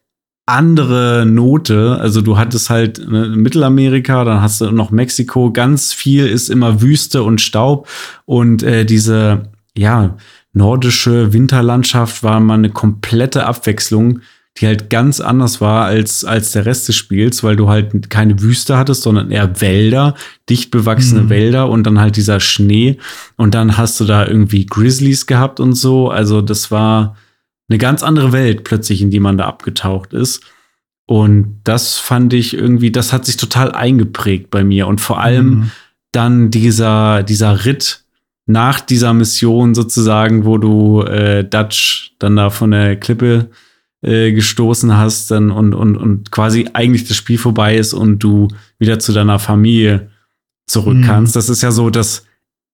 [0.46, 1.98] andere Note.
[2.00, 5.52] Also du hattest halt ne, Mittelamerika, dann hast du noch Mexiko.
[5.52, 7.88] Ganz viel ist immer Wüste und Staub.
[8.26, 9.44] Und äh, diese,
[9.76, 10.16] ja,
[10.52, 14.20] nordische Winterlandschaft war mal eine komplette Abwechslung,
[14.60, 18.40] die halt ganz anders war als, als der Rest des Spiels, weil du halt keine
[18.42, 20.14] Wüste hattest, sondern eher Wälder,
[20.48, 21.30] dicht bewachsene Mhm.
[21.30, 22.98] Wälder und dann halt dieser Schnee.
[23.36, 26.10] Und dann hast du da irgendwie Grizzlies gehabt und so.
[26.10, 27.16] Also das war
[27.68, 30.42] eine ganz andere Welt plötzlich, in die man da abgetaucht ist.
[31.06, 34.86] Und das fand ich irgendwie, das hat sich total eingeprägt bei mir.
[34.86, 35.70] Und vor allem Mhm.
[36.12, 38.04] dann dieser, dieser Ritt
[38.46, 43.48] nach dieser Mission sozusagen, wo du äh, Dutch dann da von der Klippe
[44.02, 48.48] äh, gestoßen hast dann und, und, und quasi eigentlich das Spiel vorbei ist und du
[48.78, 50.08] wieder zu deiner Familie
[50.66, 51.04] zurück Mhm.
[51.04, 51.36] kannst.
[51.36, 52.24] Das ist ja so das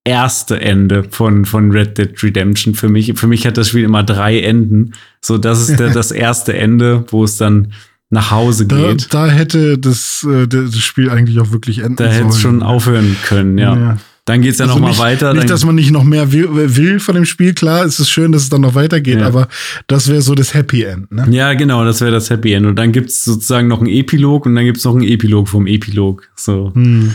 [0.05, 3.13] erste Ende von, von Red Dead Redemption für mich.
[3.17, 4.93] Für mich hat das Spiel immer drei Enden.
[5.21, 7.73] So, das ist der, das erste Ende, wo es dann
[8.09, 9.13] nach Hause Da, geht.
[9.13, 12.15] da hätte das, äh, das Spiel eigentlich auch wirklich enden Da sollen.
[12.17, 13.75] hätte es schon aufhören können, ja.
[13.77, 13.97] Ja.
[14.27, 15.33] Dann geht's ja Also noch mal nicht, weiter.
[15.35, 17.55] Nicht, dass man nicht noch mehr will, will von dem Spiel.
[17.55, 19.27] Klar, es ist schön, dass es dann noch weitergeht, Ja.
[19.27, 19.49] aber
[19.87, 21.11] das wäre so das Happy End.
[21.13, 21.27] Ne?
[21.31, 22.67] Ja, genau, das wäre das Happy End.
[22.67, 26.29] Und dann gibt's sozusagen noch einen Epilog und dann gibt's noch einen Epilog vom Epilog.
[26.35, 27.15] So, Hm.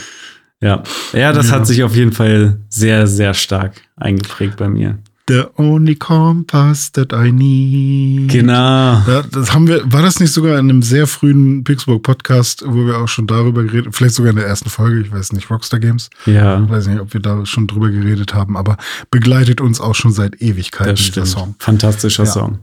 [0.62, 0.84] ja.
[1.14, 1.55] Ja, das Ja.
[1.55, 4.97] hat sich auf jeden Fall sehr, sehr stark eingeprägt bei mir.
[5.28, 8.32] The only compass that I need.
[8.32, 8.54] Genau.
[8.54, 12.86] Ja, das haben wir, war das nicht sogar in einem sehr frühen Pixburg Podcast, wo
[12.86, 15.80] wir auch schon darüber geredet, vielleicht sogar in der ersten Folge, ich weiß nicht, Rockstar
[15.80, 18.78] Games, Ja, ich weiß nicht, ob wir da schon drüber geredet haben, aber
[19.12, 21.26] begleitet uns auch schon seit Ewigkeiten das dieser.
[21.26, 21.56] Song.
[21.60, 22.32] Fantastischer Ja.
[22.32, 22.60] Song.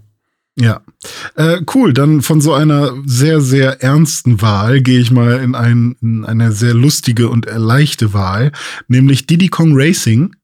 [0.61, 0.81] Ja,
[1.37, 1.93] äh, cool.
[1.93, 6.51] Dann von so einer sehr, sehr ernsten Wahl gehe ich mal in, ein, in eine
[6.51, 8.51] sehr lustige und leichte Wahl,
[8.89, 10.35] nämlich Diddy Kong Racing.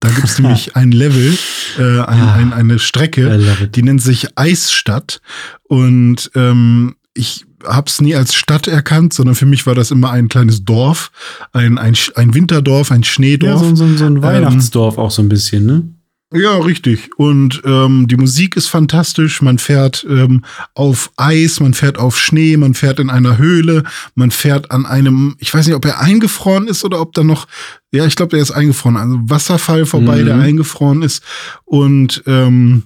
[0.00, 1.36] Da gibt es nämlich ein Level,
[1.78, 5.20] äh, ein, ein, eine Strecke, die nennt sich Eisstadt.
[5.64, 10.28] Und ähm, ich hab's nie als Stadt erkannt, sondern für mich war das immer ein
[10.28, 11.10] kleines Dorf,
[11.52, 13.60] ein, ein, ein Winterdorf, ein Ja, Schneedorf.
[13.60, 15.88] so, so, so ein Weihnachtsdorf auch so ein bisschen, ne?
[16.30, 17.08] Ja, richtig.
[17.16, 19.40] Und ähm, die Musik ist fantastisch.
[19.40, 23.82] Man fährt ähm, auf Eis, man fährt auf Schnee, man fährt in einer Höhle,
[24.14, 27.46] man fährt an einem, ich weiß nicht, ob er eingefroren ist oder ob da noch,
[27.92, 30.26] ja, ich glaube, der ist eingefroren, also Wasserfall vorbei, Mhm.
[30.26, 31.22] der eingefroren ist.
[31.64, 32.82] Und ähm,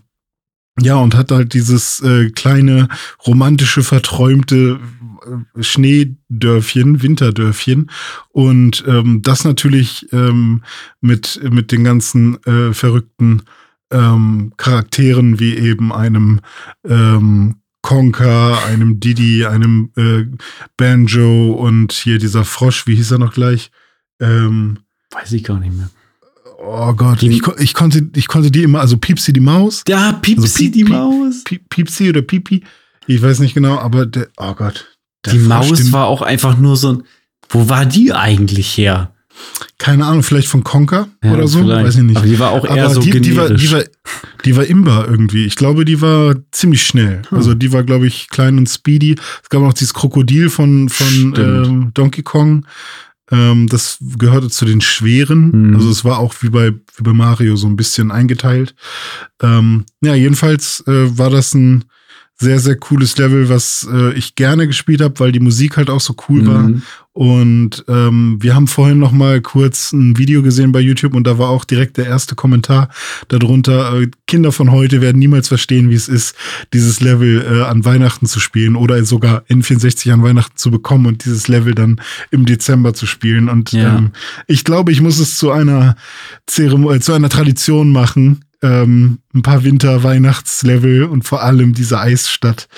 [0.80, 2.88] ja, und hat halt dieses äh, kleine,
[3.26, 4.80] romantische, verträumte
[5.56, 7.90] äh, Schneedörfchen, Winterdörfchen.
[8.30, 10.62] Und ähm, das natürlich ähm,
[11.00, 13.42] mit, mit den ganzen äh, verrückten
[13.90, 16.40] ähm, Charakteren wie eben einem
[16.88, 20.24] ähm, Conker, einem Didi, einem äh,
[20.76, 23.70] Banjo und hier dieser Frosch, wie hieß er noch gleich?
[24.20, 24.78] Ähm,
[25.10, 25.90] Weiß ich gar nicht mehr.
[26.64, 30.12] Oh Gott, Die- ich, ich, konnte, ich konnte die immer, also Piepsi die Maus, Ja,
[30.12, 31.44] Piepsi, Also Piep- die Piep- Maus.
[31.44, 32.62] Piep, Piepsi oder Pipi,
[33.06, 34.86] ich weiß nicht genau, aber der, oh Gott.
[35.26, 37.02] der Die Frosch, Maus den- war auch einfach nur so ein.
[37.48, 39.08] Wo war die eigentlich her?
[39.78, 41.86] keine Ahnung, vielleicht von Conker Ja, oder so, vielleicht.
[41.86, 42.16] weiß ich nicht.
[42.18, 43.62] Aber die war auch eher so die, die, war, generisch.
[43.68, 43.82] die, war,
[44.44, 45.46] die war imbar irgendwie.
[45.46, 47.22] Ich glaube, die war ziemlich schnell.
[47.30, 47.38] Hm.
[47.38, 49.16] Also die war, glaube ich, klein und speedy.
[49.42, 52.66] Es gab auch dieses Krokodil von, von ähm, Donkey Kong.
[53.30, 55.52] Ähm, das gehörte zu den schweren.
[55.52, 55.76] Hm.
[55.76, 58.74] Also es war auch wie bei, wie bei Mario so ein bisschen eingeteilt.
[59.40, 61.84] Ähm, ja, jedenfalls äh, war das ein
[62.42, 66.00] sehr, sehr cooles Level, was äh, ich gerne gespielt habe, weil die Musik halt auch
[66.00, 66.70] so cool war.
[67.14, 71.36] Und ähm, wir haben vorhin noch mal kurz ein Video gesehen bei YouTube und da
[71.36, 72.88] war auch direkt der erste Kommentar
[73.28, 74.00] darunter.
[74.00, 76.34] Äh, Kinder von heute werden niemals verstehen, wie es ist,
[76.72, 81.26] dieses Level äh, an Weihnachten zu spielen oder sogar N64 an Weihnachten zu bekommen und
[81.26, 82.00] dieses Level dann
[82.30, 83.50] im Dezember zu spielen.
[83.50, 83.98] Und Ja.
[83.98, 84.12] ähm,
[84.46, 85.96] ich glaube, ich muss es zu einer
[86.46, 88.40] Zeremonie, zu einer Tradition machen.
[88.62, 92.68] Ähm, ein paar Winter-Weihnachtslevel und vor allem diese Eisstadt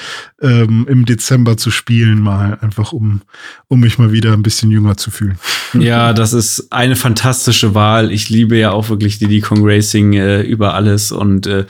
[0.40, 3.20] ähm, im Dezember zu spielen, mal einfach um,
[3.68, 5.38] um mich mal wieder ein bisschen jünger zu fühlen.
[5.74, 8.12] Ja, das ist eine fantastische Wahl.
[8.12, 11.66] Ich liebe ja auch wirklich Diddy Kong Racing äh, über alles und äh,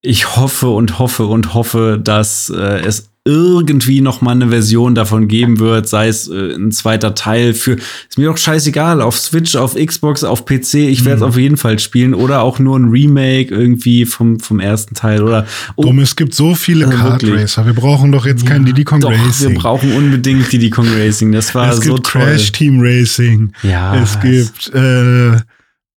[0.00, 5.28] ich hoffe und hoffe und hoffe, dass äh, es irgendwie noch mal eine Version davon
[5.28, 9.54] geben wird, sei es äh, ein zweiter Teil für ist mir doch scheißegal, auf Switch,
[9.54, 12.88] auf Xbox, auf PC, ich werde es auf jeden Fall spielen oder auch nur ein
[12.88, 17.24] Remake irgendwie vom vom ersten Teil oder oh, Drum, es gibt so viele Also Kart.
[17.24, 17.66] Racer.
[17.66, 19.50] Wir brauchen doch jetzt kein Diddy Kong doch, Racing.
[19.50, 22.22] wir brauchen unbedingt Diddy Kong Racing, das war es so gibt toll.
[22.22, 23.52] Crash Team Racing.
[23.62, 25.36] Ja, es gibt äh,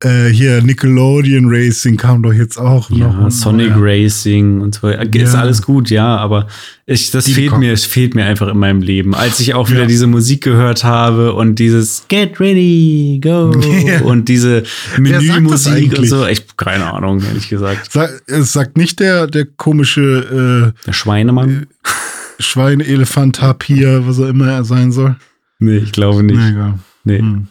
[0.01, 2.97] äh, hier Nickelodeon Racing kam doch jetzt auch noch.
[2.97, 3.79] Ja, Und Sonic neuer.
[4.05, 4.87] Racing und so.
[4.89, 5.39] Ist Ja.
[5.41, 6.47] alles gut, ja, aber
[6.85, 9.13] ich, das Die fehlt mir, es fehlt mir einfach in meinem Leben.
[9.15, 9.85] Als ich auch wieder Ja.
[9.87, 13.51] diese Musik gehört habe und dieses Get ready, go
[13.85, 14.01] Ja.
[14.01, 14.63] und diese
[14.97, 16.25] Menümusik und so.
[16.25, 17.91] Ich keine Ahnung, ehrlich gesagt.
[17.91, 21.67] Sag, es sagt nicht der, der komische Der Schweinemann?
[21.83, 21.91] äh,
[22.39, 25.15] Schwein, Elefant, Tapir, was auch immer er sein soll.
[25.59, 26.37] Nee, ich glaube nicht.
[26.39, 26.73] Nee.
[27.03, 27.19] Nee.
[27.19, 27.47] Hm.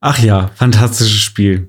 [0.00, 1.68] Ach ja, fantastisches Spiel.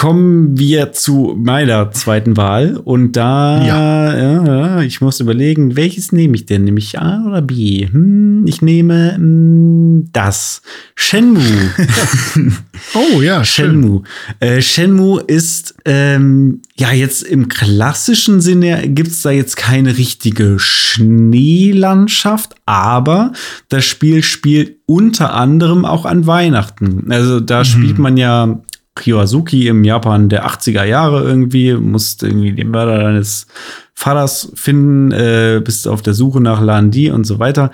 [0.00, 2.78] Kommen wir zu meiner zweiten Wahl.
[2.82, 4.16] Und da, Ja.
[4.16, 6.64] ja, ich muss überlegen, welches nehme ich denn?
[6.64, 7.86] Nehme ich A oder B?
[7.86, 10.62] Hm, ich nehme hm, das.
[10.94, 11.42] Shenmue.
[12.94, 13.72] Oh ja, schön.
[13.82, 14.02] Shenmue.
[14.40, 22.54] Äh, Shenmue ist, ähm, ja, jetzt im klassischen Sinne gibt's da jetzt keine richtige Schneelandschaft,
[22.64, 23.32] aber
[23.68, 27.12] das Spiel spielt unter anderem auch an Weihnachten.
[27.12, 28.62] Also da spielt man ja
[29.00, 33.46] Kiyosuki im Japan der 80er Jahre irgendwie, musst irgendwie den Mörder deines
[33.94, 37.70] Vaters finden, äh, bist auf der Suche nach Landi und so weiter.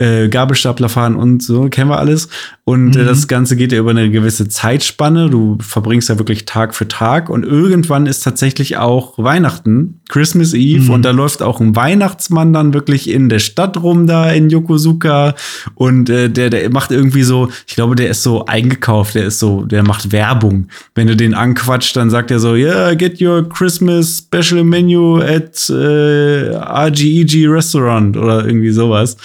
[0.00, 2.28] Äh, Gabelstapler fahren und so, kennen wir alles.
[2.62, 5.28] Und äh, das Ganze geht ja über eine gewisse Zeitspanne.
[5.28, 10.92] Du verbringst ja wirklich Tag für Tag und irgendwann ist tatsächlich auch Weihnachten, Christmas Eve,
[10.92, 15.34] und da läuft auch ein Weihnachtsmann dann wirklich in der Stadt rum da in Yokosuka
[15.74, 19.40] und äh, der, der macht irgendwie so, ich glaube, der ist so eingekauft, der ist
[19.40, 20.68] so, der macht Werbung.
[20.94, 25.68] Wenn du den anquatscht, dann sagt er so, yeah, get your Christmas special menu at
[25.70, 29.16] äh, RGEG Restaurant oder irgendwie sowas.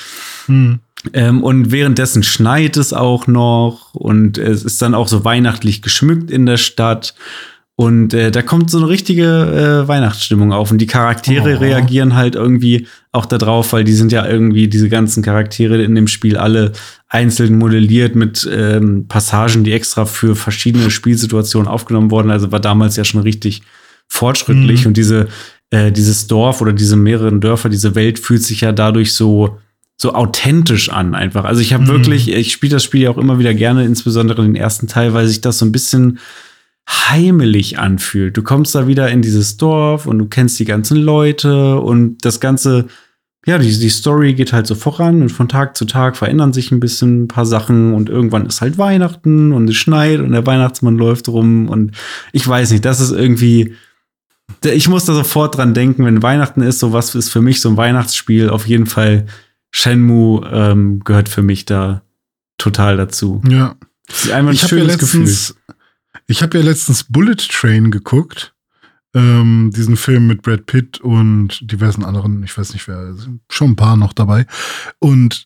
[1.13, 6.31] Ähm, und währenddessen schneit es auch noch und es ist dann auch so weihnachtlich geschmückt
[6.31, 7.13] in der Stadt.
[7.75, 9.23] Und äh, da kommt so eine richtige
[9.83, 10.69] äh, Weihnachtsstimmung auf.
[10.71, 11.59] Und die Charaktere Oh.
[11.59, 16.07] reagieren halt irgendwie auch darauf, weil die sind ja irgendwie, diese ganzen Charaktere in dem
[16.07, 16.71] Spiel alle
[17.07, 22.29] einzeln modelliert mit ähm, Passagen, die extra für verschiedene Spielsituationen aufgenommen wurden.
[22.29, 23.63] Also war damals ja schon richtig
[24.07, 24.85] fortschrittlich.
[24.85, 25.27] Und diese
[25.71, 29.57] äh, dieses Dorf oder diese mehreren Dörfer, diese Welt fühlt sich ja dadurch so
[29.97, 31.45] so authentisch an einfach.
[31.45, 31.87] Also ich habe Mhm.
[31.87, 35.27] wirklich, ich spiele das Spiel ja auch immer wieder gerne, insbesondere den ersten Teil, weil
[35.27, 36.19] sich das so ein bisschen
[36.89, 38.35] heimelig anfühlt.
[38.35, 42.39] Du kommst da wieder in dieses Dorf und du kennst die ganzen Leute und das
[42.41, 42.87] ganze,
[43.45, 46.71] ja, die, die Story geht halt so voran und von Tag zu Tag verändern sich
[46.71, 50.45] ein bisschen ein paar Sachen und irgendwann ist halt Weihnachten und es schneit und der
[50.45, 51.91] Weihnachtsmann läuft rum und
[52.33, 53.75] ich weiß nicht, das ist irgendwie,
[54.65, 57.69] ich muss da sofort dran denken, wenn Weihnachten ist, so was ist für mich so
[57.69, 59.25] ein Weihnachtsspiel, auf jeden Fall
[59.74, 62.03] Shenmue ähm, gehört für mich da
[62.57, 63.41] total dazu.
[63.47, 63.76] Ja.
[64.07, 65.21] Das ist einfach ein Ich habe ja schönes Gefühl.
[65.21, 65.55] letztens,
[66.28, 68.53] ich habe ja letztens Bullet Train geguckt.
[69.15, 73.15] Ähm, diesen Film mit Brad Pitt und diversen anderen, ich weiß nicht wer,
[73.49, 74.47] schon ein paar noch dabei.
[74.99, 75.45] Und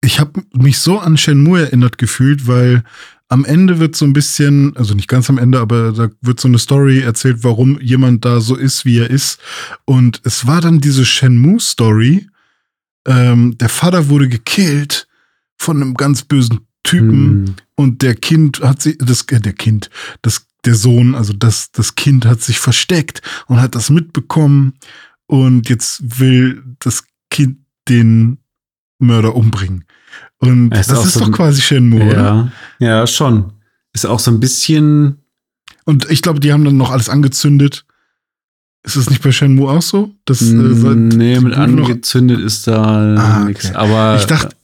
[0.00, 2.82] ich habe mich so an Shenmue erinnert gefühlt, weil
[3.28, 6.48] am Ende wird so ein bisschen, also nicht ganz am Ende, aber da wird so
[6.48, 9.40] eine Story erzählt, warum jemand da so ist, wie er ist.
[9.84, 12.28] Und es war dann diese Shenmue-Story.
[13.06, 15.08] Ähm, der Vater wurde gekillt
[15.56, 17.46] von einem ganz bösen Typen.
[17.46, 17.54] Hm.
[17.76, 19.90] Und der Kind hat sich, das, äh, der Kind,
[20.22, 24.74] das, der Sohn, also das, das Kind hat sich versteckt und hat das mitbekommen.
[25.26, 28.38] Und jetzt will das Kind den
[28.98, 29.84] Mörder umbringen.
[30.38, 32.52] Und ist das ist so doch quasi Shenmue, oder?
[32.78, 33.52] Ja, ja, schon.
[33.92, 35.18] Ist auch so ein bisschen.
[35.84, 37.84] Und ich glaube, die haben dann noch alles angezündet.
[38.84, 40.10] Ist es nicht bei Shenmue auch so?
[40.26, 43.48] Das, äh, mm, nee, mit Bude noch- angezündet ist da Ah, okay.
[43.48, 43.74] nichts.
[43.74, 44.54] Aber Ich dachte,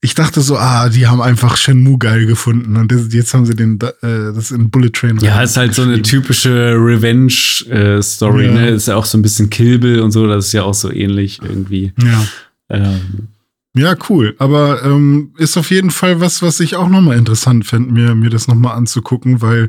[0.00, 3.56] ich dachte so, ah, die haben einfach Shenmue geil gefunden und das, jetzt haben sie
[3.56, 5.18] den, äh, das in Bullet Train.
[5.18, 8.52] ja, ist halt so eine typische Revenge-Story, Ja.
[8.52, 8.68] ne?
[8.70, 10.92] Ist ja auch so ein bisschen Kill Bill und so, das ist ja auch so
[10.92, 11.92] ähnlich irgendwie.
[12.00, 12.26] Ja.
[12.68, 13.28] Ähm,
[13.76, 14.34] Ja, cool.
[14.38, 18.30] Aber ähm, ist auf jeden Fall was, was ich auch nochmal interessant fände, mir, mir
[18.30, 19.68] das nochmal anzugucken, weil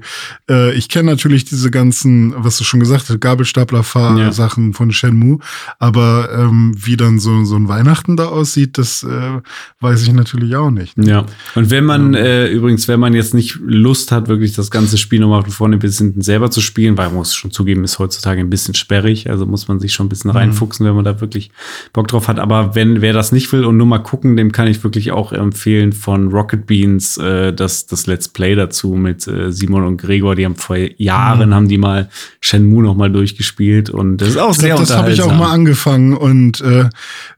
[0.49, 3.15] äh, ich kenne natürlich diese ganzen, was du schon gesagt hast, Ja.
[3.17, 5.39] Gabelstaplerfahr-Sachen von Shenmue,
[5.79, 9.41] aber ähm, wie dann so, so ein Weihnachten da aussieht, das äh,
[9.79, 10.97] weiß ich natürlich auch nicht.
[10.97, 12.19] Ja, und wenn man Ja.
[12.21, 15.77] äh, übrigens, wenn man jetzt nicht Lust hat, wirklich das ganze Spiel nochmal von vorne
[15.77, 19.29] bis hinten selber zu spielen, weil man muss schon zugeben, ist heutzutage ein bisschen sperrig,
[19.29, 20.37] also muss man sich schon ein bisschen Mhm.
[20.37, 21.51] reinfuchsen, wenn man da wirklich
[21.93, 22.39] Bock drauf hat.
[22.39, 25.31] Aber wenn wer das nicht will und nur mal gucken, dem kann ich wirklich auch
[25.31, 30.35] empfehlen von Rocket Beans äh, das, das Let's Play dazu mit äh, Simon und Gregor.
[30.35, 31.53] Die haben vor Jahren Mhm.
[31.53, 32.09] haben die mal
[32.41, 35.51] Shenmue nochmal durchgespielt und das ist auch Ich sehr glaub, das habe ich auch mal
[35.51, 36.89] angefangen und äh,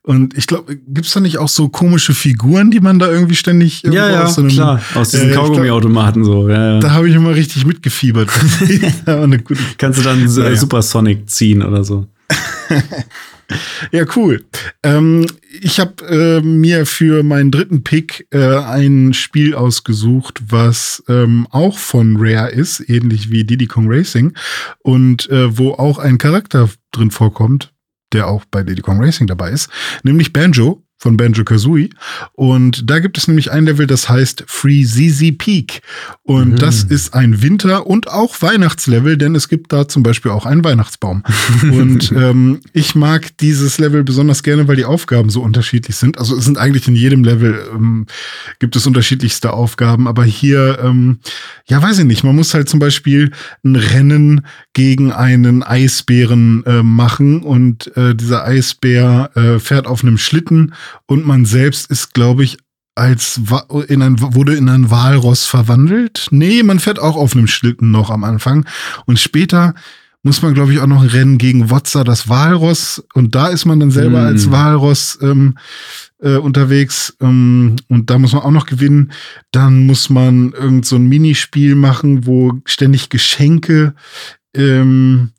[0.03, 3.83] und ich glaube, gibt's da nicht auch so komische Figuren, die man da irgendwie ständig
[3.83, 6.49] irgendwo ja, ja, aus so einem, klar, aus diesen Äh, Kaugummiautomaten so.
[6.49, 6.79] Ja, ja.
[6.79, 8.29] Da habe ich immer richtig mitgefiebert.
[9.77, 10.55] Kannst du dann äh.
[10.55, 12.07] Super Sonic ziehen oder so.
[13.91, 14.45] Ja, cool.
[14.83, 15.25] Ähm,
[15.61, 21.77] ich habe äh, mir für meinen dritten Pick äh, ein Spiel ausgesucht, was ähm, auch
[21.77, 24.33] von Rare ist, ähnlich wie Diddy Kong Racing
[24.83, 27.73] und äh, wo auch ein Charakter drin vorkommt,
[28.13, 29.69] der auch bei Diddy Kong Racing dabei ist,
[30.03, 31.89] nämlich Banjo von Banjo Kazooie.
[32.33, 35.81] Und da gibt es nämlich ein Level, das heißt Free ZZ Peak.
[36.23, 36.55] Und Mhm.
[36.57, 40.63] das ist ein Winter- und auch Weihnachtslevel, denn es gibt da zum Beispiel auch einen
[40.63, 41.23] Weihnachtsbaum.
[41.71, 46.19] und ähm, ich mag dieses Level besonders gerne, weil die Aufgaben so unterschiedlich sind.
[46.19, 48.05] Also es sind eigentlich in jedem Level ähm,
[48.59, 51.19] gibt es unterschiedlichste Aufgaben, aber hier, ähm,
[51.67, 53.31] ja, weiß ich nicht, man muss halt zum Beispiel
[53.63, 60.17] ein Rennen gegen einen Eisbären äh, machen und äh, dieser Eisbär äh, fährt auf einem
[60.17, 60.73] Schlitten
[61.05, 62.57] und man selbst ist, glaube ich,
[62.95, 63.39] als
[63.87, 66.27] in ein, wurde in ein Walross verwandelt.
[66.31, 68.65] Nee, man fährt auch auf einem Schlitten noch am Anfang.
[69.05, 69.73] Und später
[70.21, 73.01] muss man, glaube ich, auch noch Rennen gegen Wotzer, das Walross.
[73.13, 74.25] Und da ist man dann selber Hm.
[74.27, 75.57] als Walross ähm,
[76.21, 77.15] äh, unterwegs.
[77.21, 79.13] Ähm, und da muss man auch noch gewinnen.
[79.51, 83.93] Dann muss man irgend so ein Minispiel machen, wo ständig Geschenke
[84.53, 85.31] ähm,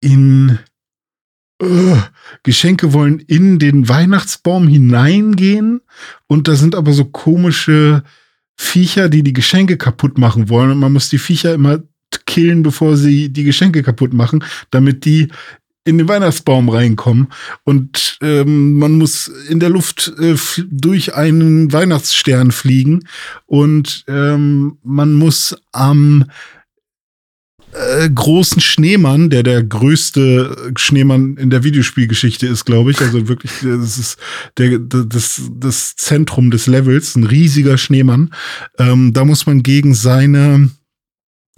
[0.00, 0.58] in
[1.60, 1.96] äh,
[2.42, 5.80] Geschenke wollen in den Weihnachtsbaum hineingehen.
[6.26, 8.02] Und da sind aber so komische
[8.56, 10.72] Viecher, die die Geschenke kaputt machen wollen.
[10.72, 11.82] Und man muss die Viecher immer
[12.26, 15.28] killen, bevor sie die Geschenke kaputt machen, damit die
[15.84, 17.28] in den Weihnachtsbaum reinkommen.
[17.64, 20.34] Und ähm, man muss in der Luft äh,
[20.70, 23.06] durch einen Weihnachtsstern fliegen.
[23.46, 26.24] Und ähm, man muss am
[27.74, 33.00] äh, großen Schneemann, der der größte Schneemann in der Videospielgeschichte ist, glaube ich.
[33.00, 34.18] Also wirklich, das ist
[34.58, 38.30] der, das, das Zentrum des Levels, ein riesiger Schneemann.
[38.78, 40.70] Ähm, da muss man gegen seine,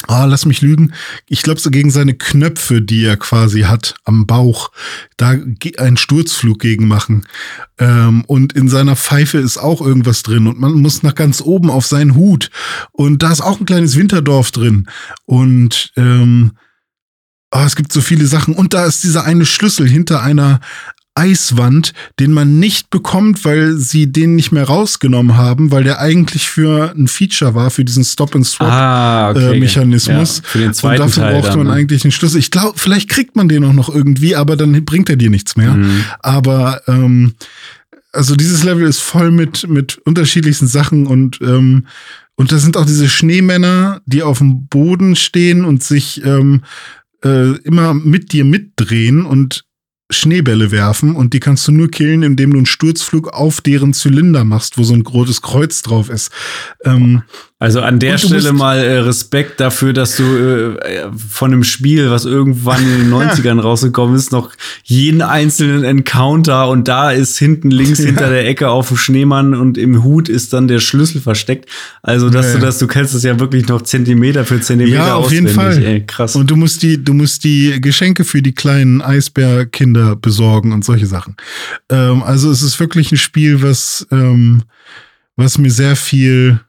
[0.07, 0.93] ah, lass mich lügen,
[1.29, 4.71] ich glaube so gegen seine Knöpfe, die er quasi hat am Bauch,
[5.17, 5.35] da
[5.79, 7.27] einen Sturzflug gegen machen.
[7.79, 11.71] Ähm, und in seiner Pfeife ist auch irgendwas drin und man muss nach ganz oben
[11.71, 12.51] auf seinen Hut.
[12.93, 14.89] Und da ist auch ein kleines Winterdorf drin.
[15.25, 16.53] Und ähm,
[17.51, 18.55] oh, es gibt so viele Sachen.
[18.55, 20.61] Und da ist dieser eine Schlüssel hinter einer
[21.17, 26.49] Eiswand, den man nicht bekommt, weil sie den nicht mehr rausgenommen haben, weil der eigentlich
[26.49, 30.09] für ein Feature war, für diesen Stop-and-Swap-Mechanismus.
[30.09, 30.43] Ah, okay.
[30.43, 31.73] ja, für den zweiten Und dafür Teil braucht dann, man ne?
[31.73, 32.39] eigentlich einen Schlüssel.
[32.39, 35.57] Ich glaube, vielleicht kriegt man den auch noch irgendwie, aber dann bringt er dir nichts
[35.57, 35.73] mehr.
[35.73, 36.05] Mhm.
[36.21, 37.35] Aber ähm,
[38.13, 41.87] also dieses Level ist voll mit, mit unterschiedlichsten Sachen und ähm,
[42.39, 46.65] und da sind auch diese Schneemänner, die auf dem Boden stehen und sich ähm,
[47.25, 49.66] äh, immer mit dir mitdrehen und
[50.11, 54.45] Schneebälle werfen und die kannst du nur killen, indem du einen Sturzflug auf deren Zylinder
[54.45, 56.31] machst, wo so ein rotes Kreuz drauf ist.
[56.85, 57.23] Ähm,
[57.59, 62.27] Also an der Stelle mal äh, Respekt dafür, dass du äh, von einem Spiel, was
[62.27, 64.53] irgendwann in den 90ern rausgekommen ist, noch
[64.85, 68.07] jeden einzelnen Encounter und da ist hinten links Ja.
[68.07, 71.67] hinter der Ecke auf dem Schneemann und im Hut ist dann der Schlüssel versteckt.
[72.03, 75.15] Also, dass Ja, du das, du kennst das ja wirklich noch Zentimeter für Zentimeter ja,
[75.15, 75.75] auf jeden auswendig.
[75.77, 75.83] Fall.
[75.95, 76.37] Ey, krass.
[76.37, 81.07] Und du musst die, du musst die Geschenke für die kleinen Eisbärkinder besorgen und solche
[81.07, 81.37] Sachen.
[81.91, 84.63] Ähm, also es ist wirklich ein Spiel, was, ähm,
[85.37, 86.61] was mir sehr viel,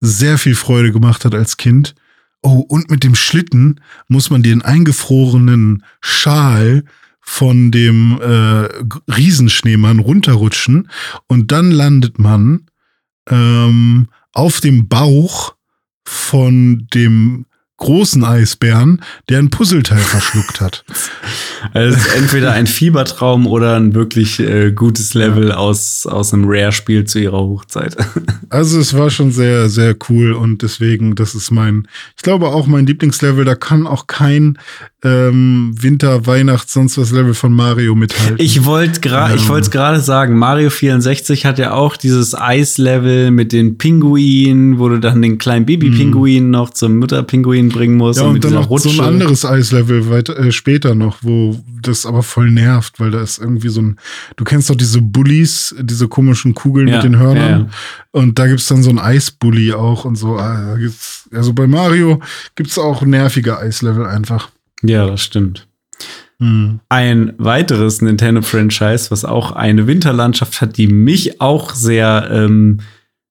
[0.00, 1.94] sehr viel Freude gemacht hat als Kind.
[2.42, 6.84] Oh, und mit dem Schlitten muss man den eingefrorenen Schal
[7.20, 8.68] von dem äh,
[9.12, 10.88] Riesenschneemann runterrutschen
[11.26, 12.66] und dann landet man
[13.28, 15.54] ähm, auf dem Bauch
[16.04, 17.44] von dem
[17.78, 20.84] großen Eisbären, der ein Puzzleteil verschluckt hat.
[21.72, 26.44] Also es ist entweder ein Fiebertraum oder ein wirklich äh, gutes Level aus, aus einem
[26.46, 27.96] Rare-Spiel zu ihrer Hochzeit.
[28.50, 32.66] Also es war schon sehr, sehr cool und deswegen, das ist mein, ich glaube auch
[32.66, 33.44] mein Lieblingslevel.
[33.44, 34.58] Da kann auch kein
[35.04, 38.36] ähm, Winter, Weihnachts, sonst was Level von Mario mithalten.
[38.40, 39.48] Ich wollte gerade, ich Ja.
[39.48, 44.88] wollte es gerade sagen, Mario 64 hat ja auch dieses Eislevel mit den Pinguinen, wo
[44.88, 48.24] du dann den kleinen Baby-Pinguin noch zum Mutterpinguin bringen musst Mhm.
[48.24, 48.88] ja, und und dann noch Rutsche.
[48.88, 53.22] so ein anderes Eislevel weiter, äh, später noch, wo das aber voll nervt, weil da
[53.22, 53.96] ist irgendwie so ein,
[54.36, 57.60] du kennst doch diese Bullies, diese komischen Kugeln Ja, mit den Hörnern.
[57.60, 57.66] ja.
[58.10, 60.36] Und da gibt's dann so ein Eisbully auch und so.
[60.38, 60.76] Ah,
[61.32, 62.20] also bei Mario
[62.56, 64.50] gibt's auch nervige Eislevel einfach.
[64.82, 65.66] Ja, das stimmt.
[66.40, 66.80] Hm.
[66.88, 72.78] Ein weiteres Nintendo-Franchise, was auch eine Winterlandschaft hat, die mich auch sehr ähm,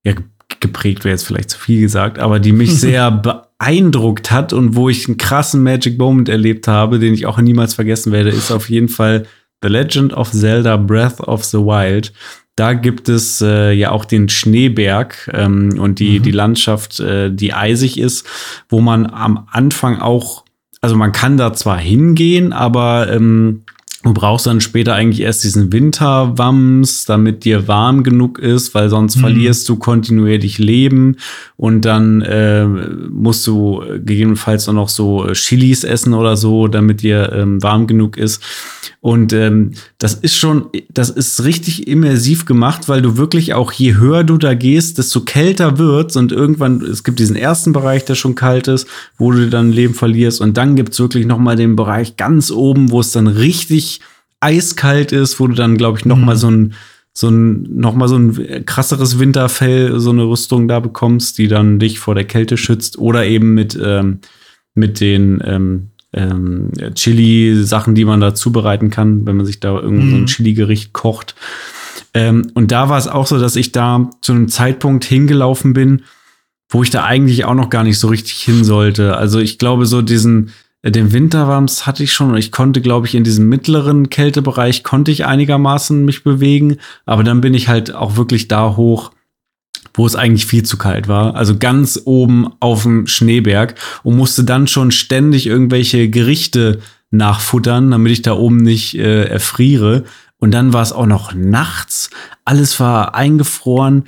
[0.03, 0.25] ja, ge-
[0.59, 4.89] geprägt wäre jetzt vielleicht zu viel gesagt, aber die mich sehr beeindruckt hat und wo
[4.89, 8.69] ich einen krassen Magic Moment erlebt habe, den ich auch niemals vergessen werde, ist auf
[8.69, 9.25] jeden Fall
[9.63, 12.11] The Legend of Zelda Breath of the Wild.
[12.57, 17.53] Da gibt es äh, ja auch den Schneeberg ähm, und die, die Landschaft, äh, die
[17.53, 18.27] eisig ist,
[18.67, 20.43] wo man am Anfang auch,
[20.81, 23.63] also man kann da zwar hingehen, aber ähm,
[24.07, 29.17] du brauchst dann später eigentlich erst diesen Winterwams, damit dir warm genug ist, weil sonst
[29.17, 29.21] Mhm.
[29.21, 31.17] verlierst du kontinuierlich Leben
[31.57, 37.01] und dann äh, musst du gegebenenfalls auch noch so äh, Chilis essen oder so, damit
[37.01, 38.41] dir ähm, warm genug ist.
[39.01, 43.95] Und ähm, das ist schon, das ist richtig immersiv gemacht, weil du wirklich auch, je
[43.95, 48.15] höher du da gehst, desto kälter wird's und irgendwann, es gibt diesen ersten Bereich, der
[48.15, 48.87] schon kalt ist,
[49.17, 52.91] wo du dann Leben verlierst und dann gibt's wirklich noch mal den Bereich ganz oben,
[52.91, 53.96] wo es dann richtig
[54.39, 56.73] eiskalt ist, wo du dann, glaube ich, noch mal so ein
[57.13, 61.79] so ein noch mal so ein krasseres Winterfell, so eine Rüstung da bekommst, die dann
[61.79, 64.19] dich vor der Kälte schützt oder eben mit ähm,
[64.75, 70.09] mit den ähm, ähm, Chili-Sachen, die man da zubereiten kann, wenn man sich da irgend
[70.09, 70.25] so ein Mhm.
[70.27, 71.35] Chili-Gericht kocht.
[72.13, 76.03] Ähm, und da war es auch so, dass ich da zu einem Zeitpunkt hingelaufen bin,
[76.69, 79.17] wo ich da eigentlich auch noch gar nicht so richtig hin sollte.
[79.17, 80.51] Also ich glaube, so diesen,
[80.89, 85.11] den Winterwams hatte ich schon und ich konnte, glaube ich, in diesem mittleren Kältebereich konnte
[85.11, 89.11] ich einigermaßen mich bewegen, aber dann bin ich halt auch wirklich da hoch,
[89.93, 91.35] wo es eigentlich viel zu kalt war.
[91.35, 96.79] Also ganz oben auf dem Schneeberg und musste dann schon ständig irgendwelche Gerichte
[97.09, 100.03] nachfuttern, damit ich da oben nicht äh, erfriere.
[100.37, 102.11] Und dann war es auch noch nachts.
[102.45, 104.03] Alles war eingefroren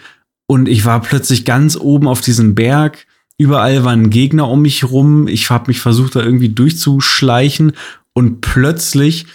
[0.45, 3.07] und ich war plötzlich ganz oben auf diesem Berg.
[3.40, 5.28] Überall waren Gegner um mich rum.
[5.28, 7.72] Ich habe mich versucht, da irgendwie durchzuschleichen
[8.14, 9.28] und plötzlich,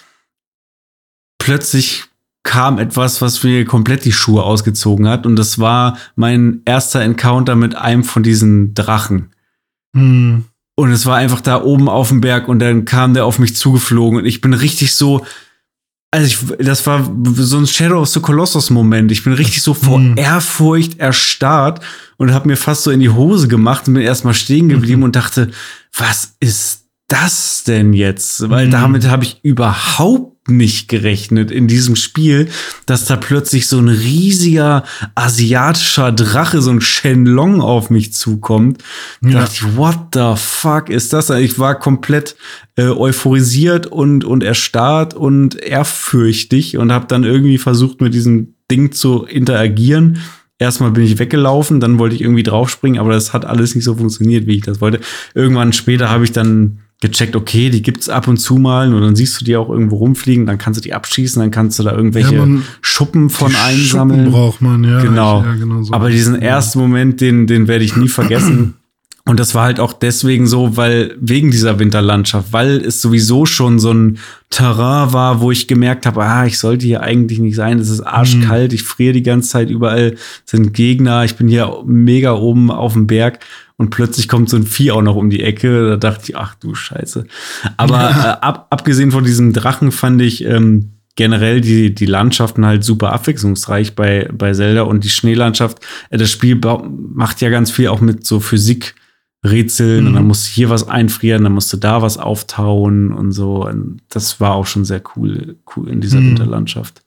[1.39, 2.05] plötzlich
[2.43, 5.25] kam etwas, was mir komplett die Schuhe ausgezogen hat.
[5.25, 9.31] Und das war mein erster Encounter mit einem von diesen Drachen.
[9.97, 10.45] Hm.
[10.77, 13.57] Und es war einfach da oben auf dem Berg und dann kam der auf mich
[13.57, 15.25] zugeflogen und ich bin richtig so,
[16.15, 19.11] also ich, das war so ein Shadow of the Colossus Moment.
[19.11, 20.17] Ich bin richtig so vor Hm.
[20.17, 21.81] Ehrfurcht erstarrt
[22.19, 25.05] und habe mir fast so in die Hose gemacht und bin erstmal stehen geblieben Mhm.
[25.07, 25.51] und dachte,
[25.97, 28.49] was ist das denn jetzt?
[28.49, 28.71] Weil Mhm.
[28.71, 32.49] damit habe ich überhaupt nicht gerechnet in diesem Spiel,
[32.86, 34.84] dass da plötzlich so ein riesiger
[35.14, 38.82] asiatischer Drache, so ein Shenlong auf mich zukommt.
[39.22, 39.40] Da Ja.
[39.40, 41.30] dachte ich, what the fuck ist das?
[41.30, 42.36] Ich war komplett
[42.76, 48.92] äh, euphorisiert und, und erstarrt und ehrfürchtig und habe dann irgendwie versucht, mit diesem Ding
[48.92, 50.18] zu interagieren.
[50.59, 53.97] Erstmal bin ich weggelaufen, dann wollte ich irgendwie draufspringen, aber das hat alles nicht so
[53.97, 55.01] funktioniert, wie ich das wollte.
[55.34, 56.78] Irgendwann später habe ich dann
[57.09, 59.97] gecheckt, okay, die gibt's ab und zu mal und dann siehst du die auch irgendwo
[59.97, 63.55] rumfliegen, dann kannst du die abschießen, dann kannst du da irgendwelche Ja, man- Schuppen von
[63.55, 64.21] einsammeln.
[64.25, 65.01] Schuppen braucht man, ja.
[65.01, 65.43] Genau.
[65.43, 65.93] Ja, genau so.
[65.93, 68.75] Aber diesen ersten Moment, den, den werde ich nie vergessen.
[69.27, 73.79] Und das war halt auch deswegen so, weil wegen dieser Winterlandschaft, weil es sowieso schon
[73.79, 74.18] so ein
[74.51, 77.79] Terrain war, wo ich gemerkt habe, ah, ich sollte hier eigentlich nicht sein.
[77.79, 81.25] Es ist arschkalt, ich friere die ganze Zeit, überall sind Gegner.
[81.25, 83.39] Ich bin hier mega oben auf dem Berg
[83.77, 85.89] und plötzlich kommt so ein Vieh auch noch um die Ecke.
[85.89, 87.27] Da dachte ich, ach du Scheiße.
[87.79, 92.85] Aber äh, ab, abgesehen von diesem Drachen fand ich ähm, generell die, die Landschaften halt
[92.85, 95.79] super abwechslungsreich bei, bei Zelda und die Schneelandschaft.
[96.11, 96.61] Äh, das Spiel
[97.14, 98.95] macht ja ganz viel auch mit so Physik.
[99.45, 103.32] Rätseln und dann musst du hier was einfrieren, dann musst du da was auftauen und
[103.32, 103.66] so.
[103.66, 106.30] Und das war auch schon sehr cool, cool in dieser Mhm.
[106.30, 107.03] Winterlandschaft.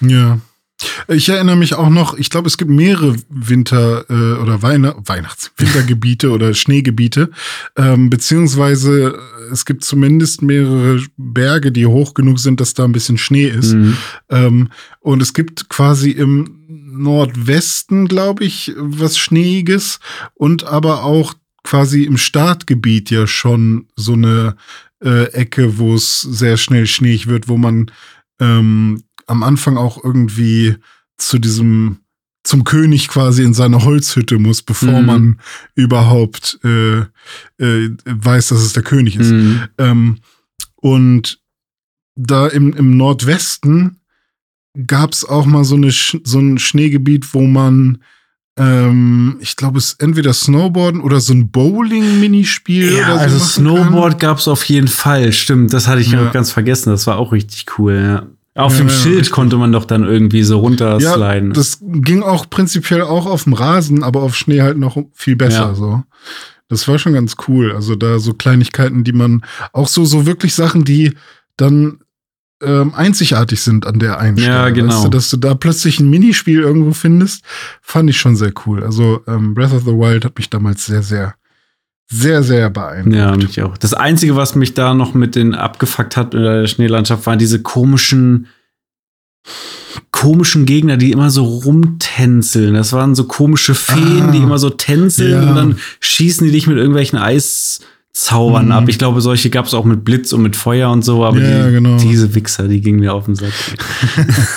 [0.00, 0.38] Ja.
[1.06, 5.52] Ich erinnere mich auch noch, ich glaube, es gibt mehrere Winter- äh, oder Weihn Weihnachts-,
[5.56, 7.30] Wintergebiete oder Schneegebiete,
[7.76, 12.90] ähm, beziehungsweise äh, es gibt zumindest mehrere Berge, die hoch genug sind, dass da ein
[12.92, 13.74] bisschen Schnee ist.
[13.74, 13.96] Mhm.
[14.28, 20.00] Ähm, und es gibt quasi im Nordwesten, glaube ich, was Schneeiges
[20.34, 21.34] und aber auch
[21.64, 24.56] quasi im Startgebiet ja schon so eine
[25.02, 27.90] äh, Ecke, wo es sehr schnell schneeig wird, wo man
[28.40, 30.76] ähm, am Anfang auch irgendwie
[31.16, 31.98] zu diesem
[32.44, 35.06] zum König quasi in seine Holzhütte muss, bevor Mhm.
[35.06, 35.40] man
[35.76, 37.02] überhaupt äh,
[37.58, 39.30] äh, weiß, dass es der König ist.
[39.30, 39.62] Mhm.
[39.78, 40.18] Ähm,
[40.74, 41.40] und
[42.16, 44.00] da im, im Nordwesten
[44.88, 48.02] gab es auch mal so, eine, so ein Schneegebiet, wo man,
[48.58, 53.20] ähm, ich glaube, es ist entweder Snowboarden oder so ein Bowling-Minispiel Ja, oder so.
[53.20, 55.32] also Snowboard gab's auf jeden Fall.
[55.32, 56.22] Stimmt, das hatte ich Ja.
[56.24, 56.30] ja.
[56.30, 56.90] ganz vergessen.
[56.90, 57.94] Das war auch richtig cool.
[57.94, 58.26] Ja.
[58.54, 59.30] Auf Ja, dem ja, Schild richtig.
[59.32, 61.48] konnte man doch dann irgendwie so runtersliden.
[61.48, 65.36] Ja, das ging auch prinzipiell auch auf dem Rasen, aber auf Schnee halt noch viel
[65.36, 65.68] besser.
[65.68, 65.74] Ja.
[65.74, 66.02] So.
[66.68, 67.72] Das war schon ganz cool.
[67.72, 69.42] Also da so Kleinigkeiten, die man
[69.72, 71.12] auch so, so wirklich Sachen, die
[71.56, 72.00] dann
[72.62, 74.72] ähm, einzigartig sind an der einen Ja, Stelle.
[74.72, 74.94] genau.
[74.94, 77.44] Weißt du, dass du da plötzlich ein Minispiel irgendwo findest,
[77.80, 78.82] fand ich schon sehr cool.
[78.84, 81.34] Also ähm, Breath of the Wild hat mich damals sehr, sehr,
[82.10, 83.16] sehr, sehr beeindruckt.
[83.16, 83.76] Ja, mich auch.
[83.78, 87.62] Das Einzige, was mich da noch mit den abgefuckt hat in der Schneelandschaft, waren diese
[87.62, 88.46] komischen,
[90.10, 92.74] komischen Gegner, die immer so rumtänzeln.
[92.74, 95.48] Das waren so komische Feen, Ah, die immer so tänzeln ja.
[95.50, 97.18] und dann schießen die dich mit irgendwelchen
[98.14, 98.72] Eiszaubern Mhm.
[98.72, 98.88] ab.
[98.88, 101.66] Ich glaube, solche gab es auch mit Blitz und mit Feuer und so, aber Ja,
[101.66, 101.96] die, genau.
[101.96, 103.52] diese Wichser, die gingen mir auf den Sack.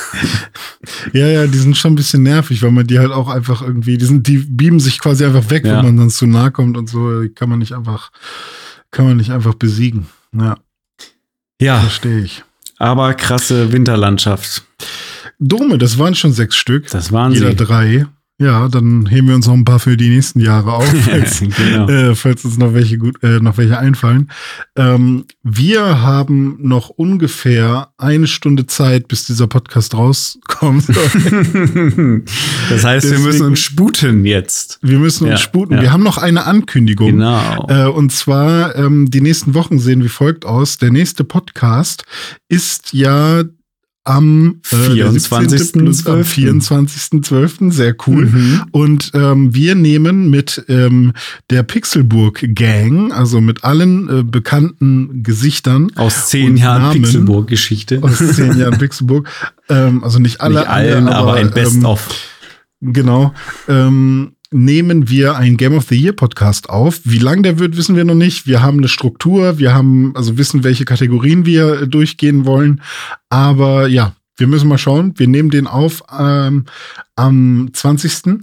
[1.13, 3.97] Ja, ja, die sind schon ein bisschen nervig, weil man die halt auch einfach irgendwie,
[3.97, 5.77] die sind, die beamen sich quasi einfach weg, Ja.
[5.77, 8.11] wenn man dann zu nah kommt und so, die kann man nicht einfach,
[8.91, 10.07] kann man nicht einfach besiegen.
[10.33, 10.57] Ja,
[11.59, 12.43] Ja, verstehe ich.
[12.77, 14.63] aber krasse Winterlandschaft.
[15.39, 16.87] Dome, das waren schon sechs Stück.
[16.89, 17.55] Das waren Jeder sie.
[17.55, 18.05] drei.
[18.38, 21.88] Ja, dann heben wir uns noch ein paar für die nächsten Jahre auf, falls, genau.
[21.88, 24.29] äh, falls uns noch welche gut, äh, noch welche einfallen.
[24.75, 30.86] Ähm, wir haben noch ungefähr eine Stunde Zeit, bis dieser Podcast rauskommt.
[32.69, 34.79] das heißt, wir Deswegen- müssen uns sputen jetzt.
[34.81, 35.75] wir müssen uns Ja, sputen.
[35.77, 35.81] ja.
[35.83, 37.11] Wir haben noch eine Ankündigung.
[37.11, 37.67] Genau.
[37.69, 40.77] Äh, und zwar, ähm, die nächsten Wochen sehen wie folgt aus.
[40.77, 42.03] Der nächste Podcast
[42.49, 43.43] ist ja
[44.05, 45.49] am äh, der 24.12..
[45.49, 45.81] 17.
[45.83, 47.71] plus am 24.12.
[47.71, 48.27] Sehr cool.
[48.27, 48.61] Mhm.
[48.71, 51.13] Und ähm, wir nehmen mit ähm,
[51.49, 58.01] der Pixelburg Gang, also mit allen äh, bekannten Gesichtern Aus zehn Jahren Pixelburg-Geschichte.
[58.01, 59.27] aus zehn Jahren Pixelburg,
[59.69, 62.07] ähm, also nicht alle, Nicht allen, alle, aber, ein ähm, Best-of.
[62.81, 63.33] Genau.
[63.67, 67.01] Ähm, nehmen wir einen Game of the Year Podcast auf.
[67.03, 68.47] Wie lang der wird, wissen wir noch nicht.
[68.47, 72.81] Wir haben eine Struktur, wir haben, also wissen, welche Kategorien wir äh, durchgehen wollen.
[73.29, 75.13] Aber ja, wir müssen mal schauen.
[75.17, 76.65] Wir nehmen den auf ähm,
[77.15, 78.39] am 20.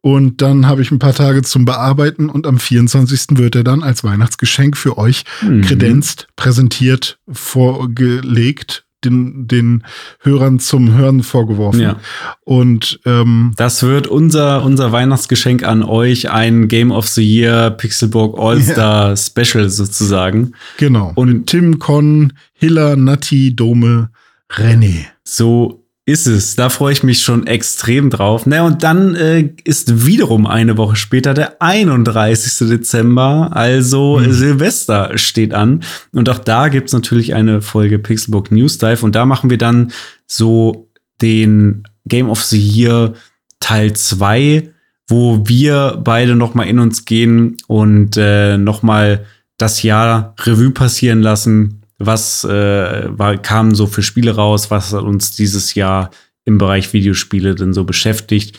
[0.00, 3.38] Und dann habe ich ein paar Tage zum Bearbeiten und am 24.
[3.38, 5.62] wird er dann als Weihnachtsgeschenk für euch Mhm.
[5.62, 9.84] kredenzt, präsentiert, vorgelegt, den, den
[10.20, 11.80] Hörern zum Hören vorgeworfen.
[11.80, 11.96] Ja.
[12.44, 18.38] Und ähm, Das wird unser, unser Weihnachtsgeschenk an euch, ein Game of the Year Pixelburg
[18.38, 20.52] All-Star Special sozusagen.
[20.76, 21.12] genau.
[21.14, 24.10] Und- Und Tim, Con, Hiller, Natti, Dome,
[24.50, 25.06] René.
[25.24, 26.54] So Ist es.
[26.54, 28.46] Da freue ich mich schon extrem drauf.
[28.46, 32.68] Na, und dann äh, ist wiederum eine Woche später der 31.
[32.68, 34.32] Dezember, also Mhm.
[34.32, 35.82] Silvester steht an.
[36.12, 39.04] Und auch da gibt's natürlich eine Folge Pixelbook News Dive.
[39.04, 39.90] Und da machen wir dann
[40.28, 40.88] so
[41.20, 43.14] den Game of the Year
[43.58, 44.70] Teil 2,
[45.08, 49.24] wo wir beide noch mal in uns gehen und äh, noch mal
[49.58, 51.82] das Jahr Revue passieren lassen.
[51.98, 54.70] Was äh, war, kamen so für Spiele raus?
[54.70, 56.10] Was hat uns dieses Jahr
[56.44, 58.58] im Bereich Videospiele denn so beschäftigt?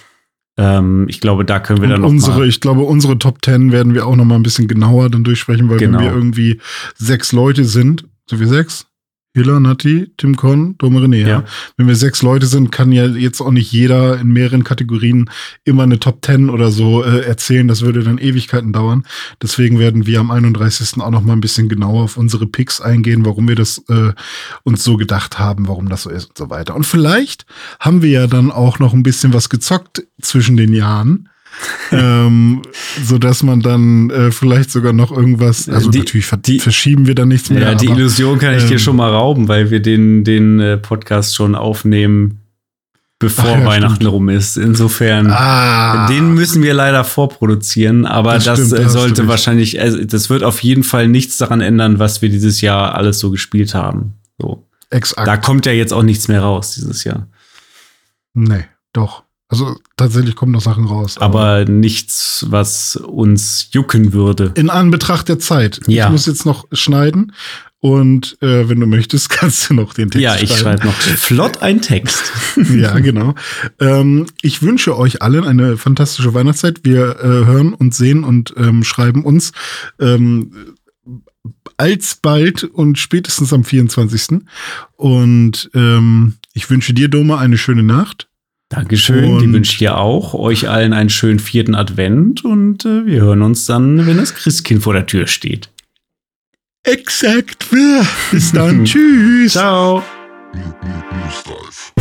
[0.58, 3.46] Ähm, ich glaube, da können wir Und dann noch unsere, mal ich glaube, unsere Top
[3.46, 6.00] 10 werden wir auch noch mal ein bisschen genauer dann durchsprechen, weil Genau.
[6.00, 6.60] wenn wir irgendwie
[6.96, 8.88] sechs Leute sind, so wie sechs,
[9.38, 11.28] Hilla, Nati, Tim Con, Dome René, ja.
[11.28, 11.44] Ja.
[11.78, 15.30] Wenn wir sechs Leute sind, kann ja jetzt auch nicht jeder in mehreren Kategorien
[15.64, 17.68] immer eine Top 10 oder so äh, erzählen.
[17.68, 19.06] Das würde dann Ewigkeiten dauern.
[19.42, 21.00] Deswegen werden wir am 31.
[21.02, 24.14] auch noch mal ein bisschen genauer auf unsere Picks eingehen, warum wir das äh,
[24.64, 26.76] uns so gedacht haben, warum das so ist und so weiter.
[26.76, 27.46] Und vielleicht
[27.80, 31.30] haben wir ja dann auch noch ein bisschen was gezockt zwischen den Jahren.
[31.92, 32.62] Ähm,
[33.04, 37.08] so dass man dann äh, vielleicht sogar noch irgendwas, also Die- natürlich ver die- verschieben
[37.08, 37.62] wir dann nichts mehr.
[37.62, 40.60] Ja, die aber- Illusion kann ich dir ähm, schon mal rauben, weil wir den, den
[40.60, 42.42] äh, Podcast schon aufnehmen,
[43.20, 44.12] bevor Ach ja, Weihnachten stimmt.
[44.12, 44.58] rum ist.
[44.58, 50.04] Insofern, Ah, den müssen wir leider vorproduzieren, aber Das das, stimmt, äh, sollte wahrscheinlich, also
[50.04, 53.74] das wird auf jeden Fall nichts daran ändern, was wir dieses Jahr alles so gespielt
[53.74, 54.14] haben.
[54.40, 54.68] So.
[54.92, 55.28] exakt.
[55.28, 57.28] Da kommt ja jetzt auch nichts mehr raus dieses Jahr.
[58.36, 59.24] nee, doch.
[59.50, 61.18] Also tatsächlich kommen noch Sachen raus.
[61.20, 64.52] Aber nichts, was uns jucken würde.
[64.56, 65.80] in Anbetracht der Zeit.
[65.88, 66.06] Ja.
[66.06, 67.32] Ich muss jetzt noch schneiden.
[67.80, 70.82] Und äh, wenn du möchtest, kannst du noch den Text Ja, ich schreiben.
[70.82, 72.32] schreibe noch flott einen Text.
[72.76, 73.36] ja, genau.
[73.80, 76.82] Ähm, ich wünsche euch allen eine fantastische Weihnachtszeit.
[76.84, 79.54] Wir äh, hören und sehen und ähm, schreiben uns
[80.00, 80.76] ähm,
[81.78, 84.40] alsbald und spätestens am 24.
[84.96, 88.27] Und ähm, ich wünsche dir, Doma, eine schöne Nacht.
[88.70, 90.34] Dankeschön, die Und- wünsche ich dir auch.
[90.34, 94.84] Euch allen einen schönen vierten Advent und äh, wir hören uns dann, wenn das Christkind
[94.84, 95.70] vor der Tür steht.
[96.84, 97.68] Exakt.
[98.32, 98.84] Bis dann.
[98.86, 99.54] Tschüss.
[99.54, 100.04] Ciao.
[100.54, 101.94] News Dive.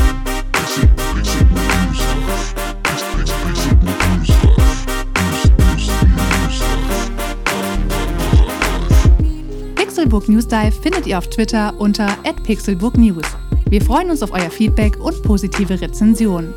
[9.74, 10.72] Pixel, Pixel, News Dive.
[10.82, 12.08] Findet ihr auf Twitter unter
[12.44, 13.24] @pixelbooknews.
[13.68, 16.54] Wir freuen uns auf euer Feedback und positive Rezensionen.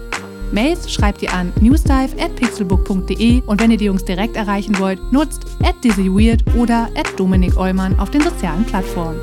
[0.52, 5.46] Mails schreibt ihr an newsdive@pixelbook.de und wenn ihr die Jungs direkt erreichen wollt, nutzt
[5.84, 6.88] @dizzyweird oder
[7.18, 9.20] @dominik Eulmann auf den sozialen Plattformen.